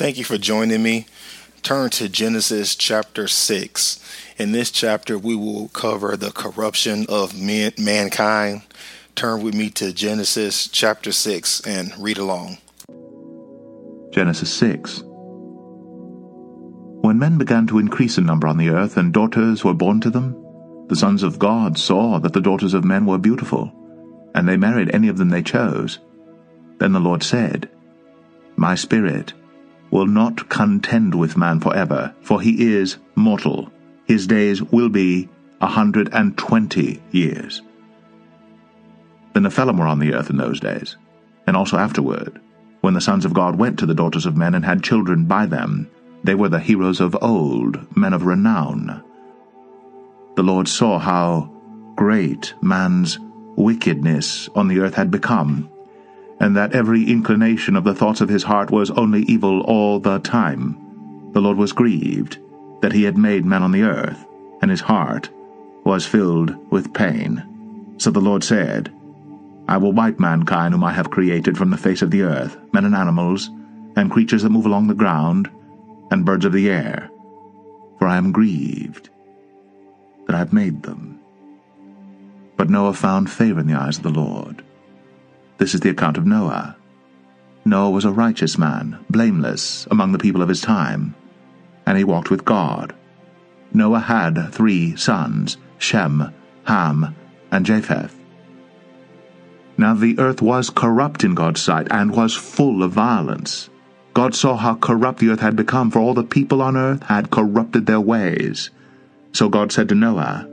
Thank 0.00 0.16
you 0.16 0.24
for 0.24 0.38
joining 0.38 0.82
me. 0.82 1.04
Turn 1.62 1.90
to 1.90 2.08
Genesis 2.08 2.74
chapter 2.74 3.28
6. 3.28 4.00
In 4.38 4.52
this 4.52 4.70
chapter, 4.70 5.18
we 5.18 5.36
will 5.36 5.68
cover 5.74 6.16
the 6.16 6.30
corruption 6.30 7.04
of 7.10 7.38
man- 7.38 7.74
mankind. 7.76 8.62
Turn 9.14 9.42
with 9.42 9.52
me 9.52 9.68
to 9.72 9.92
Genesis 9.92 10.68
chapter 10.68 11.12
6 11.12 11.60
and 11.66 11.92
read 11.98 12.16
along. 12.16 12.56
Genesis 14.10 14.50
6 14.54 15.02
When 17.02 17.18
men 17.18 17.36
began 17.36 17.66
to 17.66 17.78
increase 17.78 18.16
in 18.16 18.24
number 18.24 18.46
on 18.46 18.56
the 18.56 18.70
earth, 18.70 18.96
and 18.96 19.12
daughters 19.12 19.64
were 19.64 19.74
born 19.74 20.00
to 20.00 20.08
them, 20.08 20.34
the 20.88 20.96
sons 20.96 21.22
of 21.22 21.38
God 21.38 21.76
saw 21.76 22.18
that 22.20 22.32
the 22.32 22.40
daughters 22.40 22.72
of 22.72 22.84
men 22.84 23.04
were 23.04 23.18
beautiful, 23.18 23.70
and 24.34 24.48
they 24.48 24.56
married 24.56 24.94
any 24.94 25.08
of 25.08 25.18
them 25.18 25.28
they 25.28 25.42
chose. 25.42 25.98
Then 26.78 26.94
the 26.94 27.00
Lord 27.00 27.22
said, 27.22 27.68
My 28.56 28.74
spirit 28.74 29.34
will 29.90 30.06
not 30.06 30.48
contend 30.48 31.14
with 31.14 31.36
man 31.36 31.60
forever, 31.60 32.14
for 32.22 32.40
he 32.40 32.74
is 32.74 32.98
mortal. 33.14 33.70
His 34.04 34.26
days 34.26 34.62
will 34.62 34.88
be 34.88 35.28
a 35.60 35.66
hundred 35.66 36.08
and 36.12 36.36
twenty 36.36 37.02
years. 37.10 37.62
The 39.32 39.40
Nephilim 39.40 39.78
were 39.78 39.86
on 39.86 39.98
the 39.98 40.14
earth 40.14 40.30
in 40.30 40.36
those 40.36 40.60
days, 40.60 40.96
and 41.46 41.56
also 41.56 41.76
afterward, 41.76 42.40
when 42.80 42.94
the 42.94 43.00
sons 43.00 43.24
of 43.24 43.34
God 43.34 43.56
went 43.56 43.78
to 43.78 43.86
the 43.86 43.94
daughters 43.94 44.26
of 44.26 44.36
men 44.36 44.54
and 44.54 44.64
had 44.64 44.82
children 44.82 45.24
by 45.26 45.46
them. 45.46 45.88
They 46.24 46.34
were 46.34 46.48
the 46.48 46.60
heroes 46.60 47.00
of 47.00 47.16
old, 47.22 47.96
men 47.96 48.12
of 48.12 48.26
renown. 48.26 49.02
The 50.36 50.42
Lord 50.42 50.68
saw 50.68 50.98
how 50.98 51.50
great 51.96 52.54
man's 52.62 53.18
wickedness 53.56 54.48
on 54.54 54.68
the 54.68 54.80
earth 54.80 54.94
had 54.94 55.10
become, 55.10 55.70
and 56.40 56.56
that 56.56 56.72
every 56.72 57.04
inclination 57.04 57.76
of 57.76 57.84
the 57.84 57.94
thoughts 57.94 58.20
of 58.20 58.28
his 58.28 58.42
heart 58.42 58.70
was 58.70 58.90
only 58.92 59.22
evil 59.22 59.60
all 59.62 60.00
the 60.00 60.18
time. 60.18 60.76
The 61.32 61.40
Lord 61.40 61.58
was 61.58 61.72
grieved 61.72 62.38
that 62.80 62.92
he 62.92 63.04
had 63.04 63.18
made 63.18 63.44
man 63.44 63.62
on 63.62 63.72
the 63.72 63.82
earth, 63.82 64.26
and 64.62 64.70
his 64.70 64.80
heart 64.80 65.28
was 65.84 66.06
filled 66.06 66.56
with 66.72 66.94
pain. 66.94 67.94
So 67.98 68.10
the 68.10 68.20
Lord 68.20 68.42
said, 68.42 68.92
I 69.68 69.76
will 69.76 69.92
wipe 69.92 70.18
mankind 70.18 70.74
whom 70.74 70.82
I 70.82 70.92
have 70.92 71.10
created 71.10 71.56
from 71.58 71.70
the 71.70 71.76
face 71.76 72.02
of 72.02 72.10
the 72.10 72.22
earth, 72.22 72.56
men 72.72 72.86
and 72.86 72.94
animals, 72.94 73.50
and 73.96 74.10
creatures 74.10 74.42
that 74.42 74.50
move 74.50 74.66
along 74.66 74.86
the 74.86 74.94
ground, 74.94 75.50
and 76.10 76.24
birds 76.24 76.44
of 76.44 76.52
the 76.52 76.70
air, 76.70 77.10
for 77.98 78.08
I 78.08 78.16
am 78.16 78.32
grieved 78.32 79.10
that 80.26 80.34
I 80.34 80.38
have 80.38 80.52
made 80.52 80.82
them. 80.82 81.20
But 82.56 82.70
Noah 82.70 82.94
found 82.94 83.30
favor 83.30 83.60
in 83.60 83.66
the 83.66 83.74
eyes 83.74 83.98
of 83.98 84.02
the 84.02 84.10
Lord. 84.10 84.64
This 85.60 85.74
is 85.74 85.80
the 85.80 85.90
account 85.90 86.16
of 86.16 86.24
Noah. 86.24 86.74
Noah 87.66 87.90
was 87.90 88.06
a 88.06 88.10
righteous 88.10 88.56
man, 88.56 89.04
blameless 89.10 89.86
among 89.90 90.12
the 90.12 90.18
people 90.18 90.40
of 90.40 90.48
his 90.48 90.62
time, 90.62 91.14
and 91.84 91.98
he 91.98 92.02
walked 92.02 92.30
with 92.30 92.46
God. 92.46 92.94
Noah 93.74 94.00
had 94.00 94.52
three 94.52 94.96
sons, 94.96 95.58
Shem, 95.76 96.32
Ham, 96.64 97.14
and 97.52 97.66
Japheth. 97.66 98.18
Now 99.76 99.92
the 99.92 100.18
earth 100.18 100.40
was 100.40 100.70
corrupt 100.70 101.24
in 101.24 101.34
God's 101.34 101.60
sight, 101.60 101.88
and 101.90 102.16
was 102.16 102.34
full 102.34 102.82
of 102.82 102.92
violence. 102.92 103.68
God 104.14 104.34
saw 104.34 104.56
how 104.56 104.76
corrupt 104.76 105.18
the 105.18 105.28
earth 105.28 105.40
had 105.40 105.56
become, 105.56 105.90
for 105.90 105.98
all 105.98 106.14
the 106.14 106.24
people 106.24 106.62
on 106.62 106.74
earth 106.74 107.02
had 107.02 107.30
corrupted 107.30 107.84
their 107.84 108.00
ways. 108.00 108.70
So 109.34 109.50
God 109.50 109.72
said 109.72 109.90
to 109.90 109.94
Noah, 109.94 110.48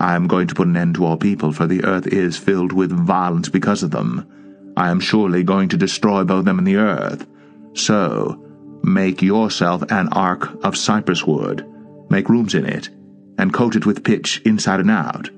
I 0.00 0.16
am 0.16 0.26
going 0.26 0.48
to 0.48 0.54
put 0.54 0.66
an 0.66 0.76
end 0.76 0.96
to 0.96 1.04
all 1.04 1.16
people, 1.16 1.52
for 1.52 1.66
the 1.66 1.84
earth 1.84 2.06
is 2.06 2.36
filled 2.36 2.72
with 2.72 2.90
violence 2.90 3.48
because 3.48 3.82
of 3.82 3.90
them. 3.90 4.72
I 4.76 4.90
am 4.90 5.00
surely 5.00 5.44
going 5.44 5.68
to 5.70 5.76
destroy 5.76 6.24
both 6.24 6.44
them 6.44 6.58
and 6.58 6.66
the 6.66 6.76
earth. 6.76 7.26
So, 7.74 8.40
make 8.82 9.22
yourself 9.22 9.82
an 9.90 10.08
ark 10.08 10.64
of 10.64 10.76
cypress 10.76 11.24
wood, 11.24 11.66
make 12.10 12.28
rooms 12.28 12.54
in 12.54 12.66
it, 12.66 12.90
and 13.38 13.52
coat 13.52 13.76
it 13.76 13.86
with 13.86 14.04
pitch 14.04 14.42
inside 14.44 14.80
and 14.80 14.90
out. 14.90 15.30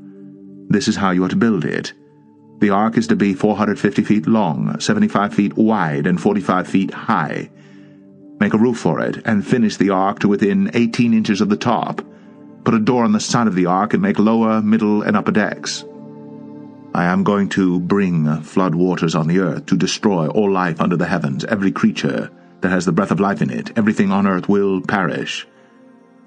This 0.69 0.89
is 0.89 0.97
how 0.97 1.11
you 1.11 1.25
are 1.25 1.29
to 1.29 1.37
build 1.37 1.65
it. 1.65 1.93
The 2.59 2.71
ark 2.71 2.97
is 2.97 3.07
to 3.09 3.17
be 3.17 3.35
450 3.35 4.03
feet 4.03 4.27
long, 4.27 4.81
75 4.81 5.35
feet 5.35 5.57
wide, 5.57 6.07
and 6.07 6.21
45 6.21 6.67
feet 6.67 6.91
high. 6.93 7.51
Make 8.41 8.55
a 8.55 8.59
roof 8.59 8.79
for 8.79 9.01
it, 9.01 9.19
and 9.27 9.47
finish 9.47 9.77
the 9.77 9.91
ark 9.91 10.21
to 10.21 10.29
within 10.29 10.71
18 10.73 11.13
inches 11.13 11.41
of 11.43 11.51
the 11.51 11.57
top 11.57 12.03
put 12.67 12.75
a 12.75 12.81
door 12.81 13.05
on 13.05 13.13
the 13.13 13.21
side 13.21 13.47
of 13.47 13.55
the 13.55 13.67
ark 13.67 13.95
and 13.95 14.03
make 14.03 14.19
lower, 14.19 14.61
middle, 14.61 15.01
and 15.03 15.17
upper 15.17 15.31
decks. 15.31 15.85
I 16.93 17.05
am 17.05 17.23
going 17.23 17.49
to 17.51 17.79
bring 17.79 18.43
flood 18.43 18.75
waters 18.75 19.15
on 19.15 19.29
the 19.29 19.39
earth 19.39 19.67
to 19.67 19.77
destroy 19.77 20.27
all 20.27 20.51
life 20.51 20.81
under 20.81 20.97
the 20.97 21.07
heavens, 21.07 21.45
every 21.45 21.71
creature 21.71 22.29
that 22.63 22.71
has 22.71 22.85
the 22.85 22.91
breath 22.91 23.13
of 23.13 23.21
life 23.21 23.41
in 23.41 23.51
it, 23.51 23.71
everything 23.79 24.11
on 24.11 24.27
earth 24.27 24.49
will 24.49 24.81
perish. 24.81 25.47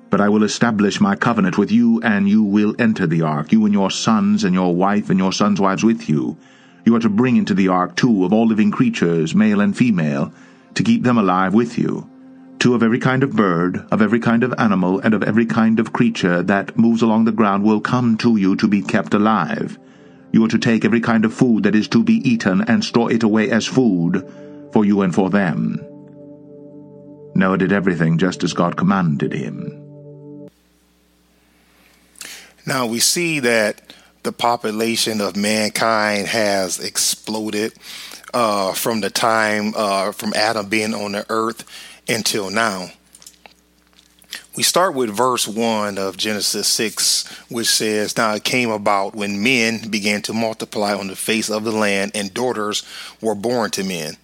But 0.10 0.22
I 0.22 0.30
will 0.30 0.44
establish 0.44 1.02
my 1.02 1.18
covenant 1.18 1.58
with 1.58 1.72
you, 1.72 2.02
and 2.04 2.30
you 2.30 2.42
will 2.42 2.74
enter 2.80 3.06
the 3.06 3.24
ark, 3.24 3.52
you 3.52 3.66
and 3.66 3.74
your 3.74 3.92
sons, 3.92 4.46
and 4.46 4.54
your 4.54 4.74
wife, 4.74 5.10
and 5.10 5.20
your 5.20 5.34
sons' 5.34 5.60
wives 5.60 5.84
with 5.84 6.08
you. 6.08 6.38
You 6.86 6.96
are 6.96 7.02
to 7.02 7.10
bring 7.10 7.36
into 7.36 7.54
the 7.54 7.68
ark 7.68 7.98
two 7.98 8.24
of 8.24 8.32
all 8.32 8.48
living 8.48 8.72
creatures, 8.72 9.36
male 9.36 9.60
and 9.60 9.76
female, 9.76 10.32
to 10.76 10.84
keep 10.84 11.04
them 11.04 11.18
alive 11.18 11.54
with 11.54 11.78
you 11.78 12.10
two 12.60 12.76
of 12.76 12.84
every 12.84 13.00
kind 13.00 13.24
of 13.24 13.36
bird, 13.36 13.86
of 13.92 14.02
every 14.02 14.20
kind 14.20 14.44
of 14.44 14.54
animal, 14.58 15.00
and 15.00 15.14
of 15.14 15.24
every 15.24 15.46
kind 15.46 15.80
of 15.80 15.94
creature 15.94 16.44
that 16.44 16.78
moves 16.78 17.02
along 17.02 17.26
the 17.26 17.32
ground 17.32 17.64
will 17.64 17.80
come 17.80 18.18
to 18.18 18.36
you 18.36 18.56
to 18.58 18.68
be 18.68 18.82
kept 18.82 19.14
alive. 19.14 19.80
You 20.32 20.46
are 20.46 20.50
to 20.50 20.60
take 20.60 20.86
every 20.86 21.02
kind 21.02 21.26
of 21.26 21.34
food 21.34 21.64
that 21.64 21.74
is 21.74 21.88
to 21.90 22.04
be 22.04 22.16
eaten 22.30 22.62
and 22.62 22.84
store 22.84 23.12
it 23.12 23.24
away 23.24 23.50
as 23.50 23.66
food 23.66 24.30
for 24.74 24.86
you 24.86 25.02
and 25.02 25.16
for 25.16 25.30
them. 25.30 25.84
Noah 27.34 27.58
did 27.58 27.72
everything 27.72 28.18
just 28.18 28.44
as 28.44 28.54
God 28.54 28.76
commanded 28.76 29.34
him. 29.34 30.50
Now 32.66 32.86
we 32.86 33.00
see 33.00 33.40
that 33.40 33.94
the 34.24 34.32
population 34.32 35.22
of 35.22 35.36
mankind 35.36 36.28
has 36.28 36.80
exploded 36.80 37.74
uh, 38.34 38.74
from 38.74 39.02
the 39.02 39.10
time 39.10 39.74
uh, 39.76 40.12
from 40.12 40.34
Adam 40.36 40.68
being 40.68 40.94
on 40.94 41.14
the 41.14 41.26
earth 41.30 41.64
until 42.10 42.50
now. 42.50 42.92
We 44.56 44.64
start 44.64 44.94
with 44.94 45.10
verse 45.10 45.48
1 45.48 45.98
of 45.98 46.18
Genesis 46.18 46.68
6, 46.68 47.26
which 47.50 47.68
says, 47.68 48.18
Now 48.18 48.34
it 48.34 48.44
came 48.44 48.72
about 48.72 49.16
when 49.16 49.42
men 49.42 49.90
began 49.90 50.22
to 50.24 50.34
multiply 50.34 50.94
on 50.94 51.08
the 51.08 51.16
face 51.16 51.50
of 51.50 51.64
the 51.64 51.72
land, 51.72 52.12
and 52.16 52.34
daughters 52.34 52.84
were 53.22 53.36
born 53.36 53.72
to 53.72 53.84
men. 53.84 54.18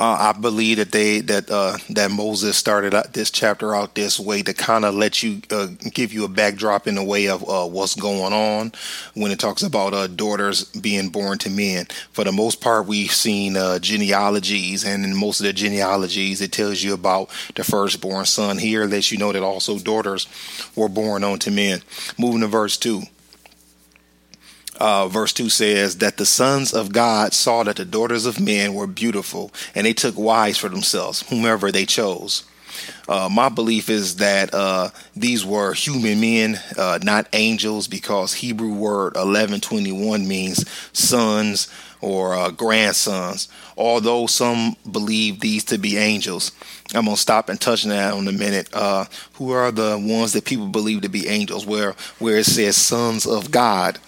Uh, 0.00 0.32
I 0.34 0.38
believe 0.40 0.78
that 0.78 0.92
they 0.92 1.20
that 1.20 1.50
uh, 1.50 1.76
that 1.90 2.10
Moses 2.10 2.56
started 2.56 2.94
this 3.12 3.30
chapter 3.30 3.74
out 3.74 3.94
this 3.94 4.18
way 4.18 4.40
to 4.42 4.54
kind 4.54 4.86
of 4.86 4.94
let 4.94 5.22
you 5.22 5.42
uh, 5.50 5.66
give 5.92 6.14
you 6.14 6.24
a 6.24 6.28
backdrop 6.28 6.86
in 6.86 6.94
the 6.94 7.04
way 7.04 7.28
of 7.28 7.46
uh, 7.46 7.66
what's 7.66 7.94
going 7.96 8.32
on 8.32 8.72
when 9.12 9.30
it 9.30 9.38
talks 9.38 9.62
about 9.62 9.92
uh, 9.92 10.06
daughters 10.06 10.64
being 10.64 11.10
born 11.10 11.36
to 11.40 11.50
men. 11.50 11.84
For 12.12 12.24
the 12.24 12.32
most 12.32 12.62
part, 12.62 12.86
we've 12.86 13.12
seen 13.12 13.58
uh, 13.58 13.78
genealogies, 13.78 14.86
and 14.86 15.04
in 15.04 15.14
most 15.14 15.40
of 15.40 15.44
the 15.44 15.52
genealogies, 15.52 16.40
it 16.40 16.52
tells 16.52 16.82
you 16.82 16.94
about 16.94 17.28
the 17.54 17.62
firstborn 17.62 18.24
son. 18.24 18.56
Here, 18.56 18.86
lets 18.86 19.12
you 19.12 19.18
know 19.18 19.32
that 19.32 19.42
also 19.42 19.78
daughters 19.78 20.26
were 20.74 20.88
born 20.88 21.24
unto 21.24 21.50
men. 21.50 21.82
Moving 22.16 22.40
to 22.40 22.46
verse 22.46 22.78
two 22.78 23.02
uh, 24.80 25.08
verse 25.08 25.32
2 25.34 25.50
says 25.50 25.98
that 25.98 26.16
the 26.16 26.26
sons 26.26 26.72
of 26.72 26.92
God 26.92 27.34
saw 27.34 27.62
that 27.64 27.76
the 27.76 27.84
daughters 27.84 28.24
of 28.26 28.40
men 28.40 28.74
were 28.74 28.86
beautiful, 28.86 29.52
and 29.74 29.86
they 29.86 29.92
took 29.92 30.16
wives 30.16 30.58
for 30.58 30.68
themselves, 30.68 31.28
whomever 31.28 31.70
they 31.70 31.84
chose. 31.84 32.44
Uh, 33.08 33.28
my 33.30 33.48
belief 33.48 33.90
is 33.90 34.16
that 34.16 34.54
uh, 34.54 34.88
these 35.14 35.44
were 35.44 35.74
human 35.74 36.20
men, 36.20 36.58
uh, 36.78 36.98
not 37.02 37.28
angels, 37.32 37.88
because 37.88 38.34
Hebrew 38.34 38.72
word 38.72 39.14
1121 39.16 40.26
means 40.26 40.68
sons 40.92 41.68
or 42.00 42.34
uh, 42.34 42.50
grandsons. 42.50 43.48
Although 43.76 44.26
some 44.26 44.76
believe 44.90 45.40
these 45.40 45.64
to 45.64 45.78
be 45.78 45.98
angels, 45.98 46.52
I'm 46.94 47.04
gonna 47.04 47.16
stop 47.16 47.48
and 47.48 47.60
touch 47.60 47.84
on 47.84 47.90
that 47.90 48.14
in 48.14 48.28
a 48.28 48.32
minute. 48.32 48.68
Uh, 48.72 49.04
who 49.34 49.50
are 49.50 49.70
the 49.70 49.98
ones 49.98 50.32
that 50.32 50.44
people 50.44 50.68
believe 50.68 51.02
to 51.02 51.08
be 51.08 51.28
angels? 51.28 51.66
Where 51.66 51.94
where 52.18 52.38
it 52.38 52.46
says 52.46 52.76
sons 52.76 53.26
of 53.26 53.50
God 53.50 53.98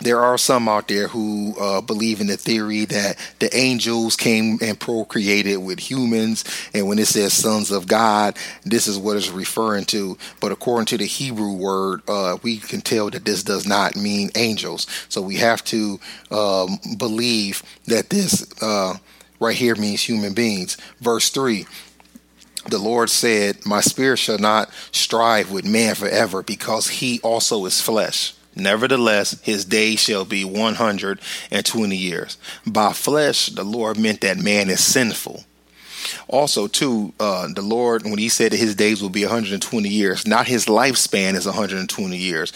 there 0.00 0.20
are 0.20 0.38
some 0.38 0.68
out 0.68 0.88
there 0.88 1.08
who 1.08 1.54
uh, 1.60 1.80
believe 1.80 2.20
in 2.20 2.26
the 2.26 2.36
theory 2.36 2.84
that 2.86 3.16
the 3.38 3.54
angels 3.56 4.16
came 4.16 4.58
and 4.62 4.78
procreated 4.78 5.58
with 5.58 5.78
humans, 5.78 6.44
and 6.74 6.88
when 6.88 6.98
it 6.98 7.06
says 7.06 7.32
sons 7.32 7.70
of 7.70 7.86
God, 7.86 8.36
this 8.64 8.86
is 8.86 8.98
what 8.98 9.16
it's 9.16 9.30
referring 9.30 9.84
to. 9.86 10.16
But 10.40 10.52
according 10.52 10.86
to 10.86 10.98
the 10.98 11.06
Hebrew 11.06 11.52
word, 11.52 12.02
uh, 12.08 12.38
we 12.42 12.58
can 12.58 12.80
tell 12.80 13.10
that 13.10 13.24
this 13.24 13.42
does 13.42 13.66
not 13.66 13.96
mean 13.96 14.30
angels. 14.34 14.86
So 15.08 15.20
we 15.20 15.36
have 15.36 15.62
to 15.64 16.00
um, 16.30 16.78
believe 16.96 17.62
that 17.86 18.10
this 18.10 18.46
uh, 18.62 18.94
right 19.38 19.56
here 19.56 19.74
means 19.76 20.02
human 20.02 20.32
beings. 20.34 20.76
Verse 21.00 21.30
3 21.30 21.66
the 22.68 22.78
Lord 22.78 23.08
said, 23.08 23.64
My 23.64 23.80
spirit 23.80 24.18
shall 24.18 24.38
not 24.38 24.70
strive 24.92 25.50
with 25.50 25.64
man 25.64 25.94
forever, 25.94 26.42
because 26.42 26.88
he 26.88 27.18
also 27.22 27.64
is 27.64 27.80
flesh. 27.80 28.34
Nevertheless, 28.60 29.40
his 29.42 29.64
days 29.64 30.00
shall 30.00 30.24
be 30.24 30.44
120 30.44 31.96
years. 31.96 32.38
By 32.66 32.92
flesh, 32.92 33.46
the 33.46 33.64
Lord 33.64 33.98
meant 33.98 34.20
that 34.20 34.38
man 34.38 34.70
is 34.70 34.82
sinful. 34.82 35.44
Also, 36.28 36.66
too, 36.66 37.12
uh, 37.20 37.48
the 37.54 37.62
Lord, 37.62 38.04
when 38.04 38.18
He 38.18 38.28
said 38.28 38.52
that 38.52 38.58
His 38.58 38.74
days 38.74 39.02
will 39.02 39.10
be 39.10 39.24
120 39.24 39.88
years, 39.88 40.26
not 40.26 40.46
His 40.46 40.66
lifespan 40.66 41.34
is 41.34 41.46
120 41.46 42.16
years 42.16 42.52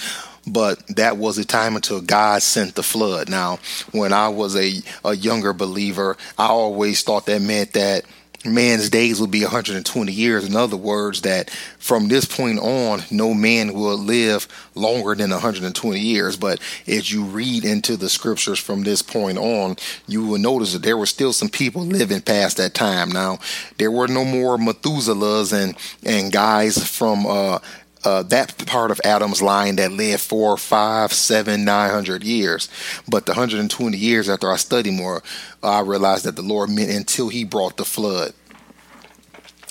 but 0.47 0.87
that 0.89 1.17
was 1.17 1.37
the 1.37 1.45
time 1.45 1.77
until 1.77 2.01
God 2.01 2.43
sent 2.43 2.75
the 2.75 2.83
flood. 2.83 3.29
Now, 3.29 3.59
when 3.93 4.13
I 4.13 4.29
was 4.29 4.55
a, 4.57 4.83
a 5.05 5.17
younger 5.17 5.53
believer, 5.53 6.17
I 6.37 6.49
always 6.49 7.03
thought 7.03 7.27
that 7.27 7.41
meant 7.41 7.73
that 7.73 8.05
man's 8.45 8.91
days 8.91 9.21
will 9.21 9.27
be 9.27 9.43
120 9.43 10.13
years. 10.13 10.45
In 10.45 10.57
other 10.57 10.77
words, 10.77 11.23
that 11.23 11.51
from 11.79 12.09
this 12.09 12.25
point 12.25 12.59
on, 12.59 13.03
no 13.11 13.35
man 13.35 13.73
will 13.73 13.97
live 13.97 14.47
longer 14.75 15.15
than 15.15 15.31
120 15.31 15.99
years. 15.99 16.37
But 16.37 16.61
as 16.87 17.13
you 17.13 17.25
read 17.25 17.65
into 17.65 17.97
the 17.97 18.09
scriptures 18.09 18.59
from 18.59 18.83
this 18.83 19.03
point 19.03 19.39
on, 19.39 19.77
you 20.07 20.27
will 20.27 20.39
notice 20.39 20.73
that 20.73 20.83
there 20.83 20.99
were 20.99 21.07
still 21.07 21.33
some 21.33 21.49
people 21.49 21.83
living 21.83 22.21
past 22.21 22.57
that 22.59 22.75
time. 22.75 23.11
Now, 23.11 23.39
there 23.79 23.91
were 23.91 24.09
no 24.09 24.25
more 24.25 24.57
Methuselahs 24.57 25.53
and, 25.53 25.77
and 26.05 26.33
guys 26.33 26.87
from, 26.89 27.27
uh, 27.27 27.59
uh, 28.05 28.23
that 28.25 28.67
part 28.67 28.91
of 28.91 29.01
Adam's 29.05 29.41
line 29.41 29.77
that 29.77 29.93
lived 29.93 30.21
four, 30.21 30.57
five, 30.57 31.13
seven, 31.13 31.65
nine 31.65 31.91
hundred 31.91 32.23
years. 32.23 32.69
But 33.09 33.27
the 33.27 33.33
120 33.33 33.97
years 33.97 34.29
after 34.29 34.51
I 34.51 34.57
studied 34.57 34.93
more, 34.93 35.23
I 35.63 35.81
realized 35.81 36.25
that 36.25 36.37
the 36.37 36.43
Lord 36.43 36.71
meant 36.71 36.91
until 36.91 37.29
he 37.29 37.45
brought 37.45 37.77
the 37.77 37.85
flood. 37.85 38.35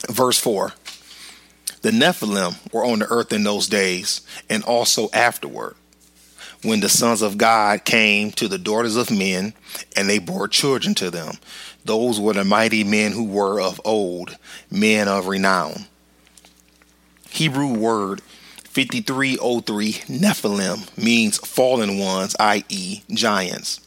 Verse 0.10 0.40
4 0.40 0.74
The 1.82 1.92
Nephilim 1.92 2.74
were 2.74 2.84
on 2.84 3.00
the 3.00 3.08
earth 3.10 3.32
in 3.32 3.44
those 3.44 3.68
days 3.68 4.22
and 4.50 4.64
also 4.64 5.10
afterward. 5.14 5.76
When 6.64 6.80
the 6.80 6.90
sons 6.90 7.22
of 7.22 7.38
God 7.38 7.84
came 7.84 8.32
to 8.32 8.48
the 8.48 8.58
daughters 8.58 8.96
of 8.96 9.12
men, 9.12 9.54
and 9.98 10.10
they 10.10 10.18
bore 10.18 10.48
children 10.48 10.96
to 10.96 11.12
them, 11.12 11.34
those 11.84 12.22
were 12.22 12.32
the 12.32 12.46
mighty 12.46 12.86
men 12.86 13.12
who 13.12 13.26
were 13.26 13.60
of 13.60 13.82
old, 13.84 14.38
men 14.72 15.10
of 15.10 15.28
renown. 15.28 15.88
Hebrew 17.34 17.74
word 17.74 18.22
5303 18.64 19.94
Nephilim 20.08 20.96
means 20.96 21.40
fallen 21.40 21.98
ones, 21.98 22.36
i.e., 22.40 23.02
giants. 23.10 23.80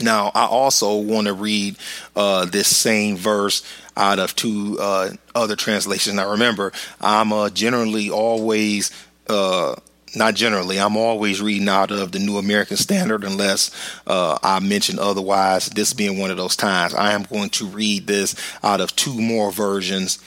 Now, 0.00 0.30
I 0.32 0.44
also 0.44 0.96
want 0.96 1.26
to 1.26 1.32
read 1.32 1.76
uh, 2.14 2.44
this 2.44 2.68
same 2.68 3.16
verse 3.16 3.64
out 3.96 4.20
of 4.20 4.36
two 4.36 4.78
uh, 4.80 5.10
other 5.34 5.56
translations. 5.56 6.14
Now, 6.14 6.30
remember, 6.30 6.72
I'm 7.00 7.32
uh, 7.32 7.50
generally 7.50 8.10
always, 8.10 8.92
uh, 9.28 9.74
not 10.14 10.34
generally, 10.36 10.78
I'm 10.78 10.96
always 10.96 11.42
reading 11.42 11.68
out 11.68 11.90
of 11.90 12.12
the 12.12 12.20
New 12.20 12.38
American 12.38 12.76
Standard 12.76 13.24
unless 13.24 13.72
uh, 14.06 14.38
I 14.40 14.60
mention 14.60 15.00
otherwise. 15.00 15.66
This 15.70 15.94
being 15.94 16.20
one 16.20 16.30
of 16.30 16.36
those 16.36 16.54
times, 16.54 16.94
I 16.94 17.10
am 17.10 17.24
going 17.24 17.50
to 17.50 17.66
read 17.66 18.06
this 18.06 18.36
out 18.62 18.80
of 18.80 18.94
two 18.94 19.20
more 19.20 19.50
versions 19.50 20.20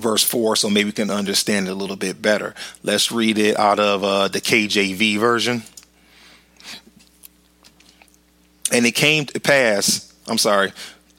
verse 0.00 0.22
4 0.22 0.56
so 0.56 0.70
maybe 0.70 0.86
we 0.86 0.92
can 0.92 1.10
understand 1.10 1.68
it 1.68 1.70
a 1.70 1.74
little 1.74 1.96
bit 1.96 2.20
better. 2.20 2.54
Let's 2.82 3.10
read 3.10 3.38
it 3.38 3.58
out 3.58 3.78
of 3.78 4.04
uh, 4.04 4.28
the 4.28 4.40
KJV 4.40 5.18
version. 5.18 5.62
And 8.72 8.84
it 8.84 8.92
came 8.92 9.26
to 9.26 9.40
pass, 9.40 10.12
I'm 10.26 10.38
sorry, 10.38 10.72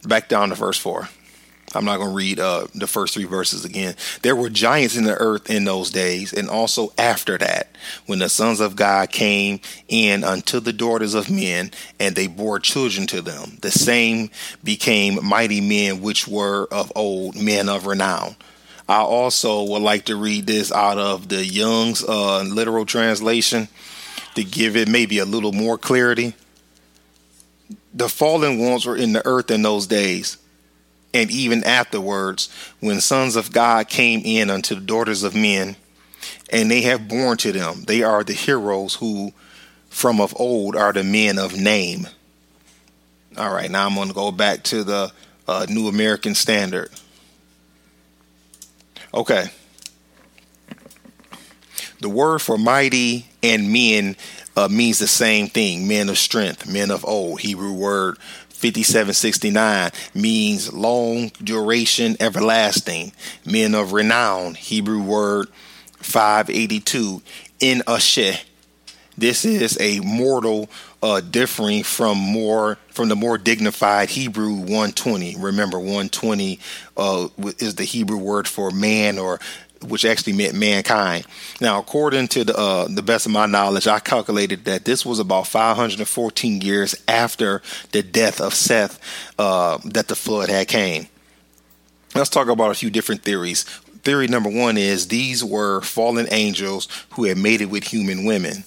back 0.04 0.28
down 0.28 0.50
to 0.50 0.56
verse 0.56 0.78
4. 0.78 1.08
I'm 1.76 1.86
not 1.86 1.98
going 1.98 2.10
to 2.10 2.16
read 2.16 2.40
uh, 2.40 2.68
the 2.74 2.88
first 2.88 3.14
three 3.14 3.26
verses 3.26 3.66
again. 3.66 3.96
There 4.22 4.36
were 4.36 4.50
giants 4.50 4.96
in 4.96 5.04
the 5.04 5.16
earth 5.16 5.50
in 5.50 5.66
those 5.66 5.92
days, 5.92 6.32
and 6.32 6.50
also 6.50 6.94
after 6.98 7.38
that, 7.38 7.76
when 8.06 8.20
the 8.20 8.30
sons 8.30 8.62
of 8.62 8.78
God 8.78 9.12
came 9.12 9.60
in 9.90 10.24
unto 10.24 10.62
the 10.62 10.72
daughters 10.72 11.14
of 11.14 11.30
men, 11.30 11.72
and 12.00 12.16
they 12.16 12.28
bore 12.28 12.60
children 12.60 13.06
to 13.08 13.22
them. 13.22 13.58
The 13.62 13.72
same 13.72 14.30
became 14.64 15.26
mighty 15.26 15.60
men 15.60 16.02
which 16.02 16.28
were 16.28 16.68
of 16.72 16.92
old, 16.96 17.36
men 17.36 17.68
of 17.68 17.86
renown. 17.86 18.38
I 18.90 19.02
also 19.02 19.64
would 19.64 19.82
like 19.82 20.06
to 20.06 20.16
read 20.16 20.48
this 20.48 20.72
out 20.72 20.98
of 20.98 21.28
the 21.28 21.46
Young's 21.46 22.04
uh, 22.04 22.44
literal 22.44 22.86
translation 22.86 23.68
to 24.36 24.44
give 24.44 24.78
it 24.78 24.88
maybe 24.88 25.20
a 25.20 25.26
little 25.26 25.52
more 25.52 25.78
clarity. 25.78 26.34
The 27.94 28.08
fallen 28.08 28.60
ones 28.60 28.86
were 28.86 28.96
in 28.96 29.14
the 29.14 29.26
earth 29.26 29.52
in 29.52 29.62
those 29.62 29.88
days, 29.88 30.38
and 31.14 31.30
even 31.32 31.64
afterwards, 31.64 32.50
when 32.80 33.02
sons 33.02 33.36
of 33.36 33.52
God 33.52 33.90
came 33.90 34.22
in 34.24 34.50
unto 34.50 34.76
the 34.76 34.82
daughters 34.82 35.24
of 35.24 35.36
men, 35.36 35.76
and 36.50 36.72
they 36.72 36.82
have 36.82 37.10
borne 37.10 37.38
to 37.38 37.52
them. 37.52 37.84
They 37.88 38.04
are 38.04 38.24
the 38.24 38.34
heroes 38.34 38.96
who, 38.96 39.34
from 39.90 40.22
of 40.22 40.34
old, 40.40 40.76
are 40.76 40.94
the 40.94 41.04
men 41.04 41.40
of 41.40 41.60
name. 41.60 42.08
All 43.38 43.54
right, 43.54 43.70
now 43.70 43.86
I'm 43.86 43.96
going 43.96 44.08
to 44.08 44.14
go 44.14 44.32
back 44.32 44.64
to 44.64 44.84
the 44.84 45.12
uh, 45.48 45.66
New 45.70 45.88
American 45.88 46.36
Standard. 46.36 46.90
Okay. 49.14 49.48
The 52.00 52.10
word 52.10 52.40
for 52.40 52.58
mighty 52.58 53.28
and 53.42 53.72
men 53.72 54.16
uh, 54.56 54.68
means 54.68 55.00
the 55.00 55.08
same 55.08 55.48
thing 55.48 55.88
men 55.88 56.10
of 56.10 56.18
strength, 56.18 56.68
men 56.68 56.92
of 56.92 57.06
old. 57.06 57.42
Hebrew 57.42 57.74
word 57.74 58.18
5769 58.50 59.92
means 60.16 60.74
long 60.74 61.30
duration, 61.44 62.18
everlasting. 62.20 63.14
Men 63.46 63.76
of 63.76 63.94
renown. 63.94 64.56
Hebrew 64.56 65.02
word 65.02 65.48
582 66.00 67.22
Enosh. 67.60 68.44
This 69.18 69.46
is 69.46 69.80
a 69.82 70.00
mortal 70.02 70.70
uh, 71.02 71.22
differing 71.22 71.82
from 71.82 72.20
more 72.20 72.78
from 72.90 73.10
the 73.10 73.16
more 73.16 73.40
dignified 73.40 74.10
Hebrew 74.10 74.54
120. 74.54 75.38
Remember, 75.38 75.80
120 75.80 76.60
uh, 76.96 77.28
is 77.58 77.76
the 77.76 77.84
Hebrew 77.84 78.18
word 78.18 78.48
for 78.48 78.70
man, 78.70 79.18
or 79.18 79.40
which 79.82 80.06
actually 80.06 80.34
meant 80.34 80.54
mankind. 80.54 81.26
Now, 81.60 81.80
according 81.80 82.28
to 82.30 82.44
the 82.44 82.56
uh, 82.56 82.88
the 82.88 83.02
best 83.02 83.26
of 83.26 83.32
my 83.32 83.48
knowledge, 83.48 83.88
I 83.88 84.00
calculated 84.00 84.66
that 84.66 84.86
this 84.86 85.04
was 85.04 85.18
about 85.18 85.48
514 85.48 86.62
years 86.62 86.96
after 87.08 87.64
the 87.94 88.04
death 88.04 88.40
of 88.40 88.54
Seth 88.54 89.00
uh, 89.40 89.80
that 89.86 90.10
the 90.10 90.16
flood 90.16 90.50
had 90.50 90.68
came. 90.68 91.08
Let's 92.14 92.30
talk 92.30 92.50
about 92.50 92.70
a 92.72 92.76
few 92.76 92.92
different 92.92 93.24
theories. 93.24 93.64
Theory 94.04 94.28
number 94.28 94.50
one 94.50 94.78
is 94.78 95.08
these 95.08 95.44
were 95.44 95.82
fallen 95.82 96.28
angels 96.30 96.88
who 97.12 97.24
had 97.24 97.38
mated 97.40 97.72
with 97.72 97.86
human 97.86 98.24
women. 98.24 98.64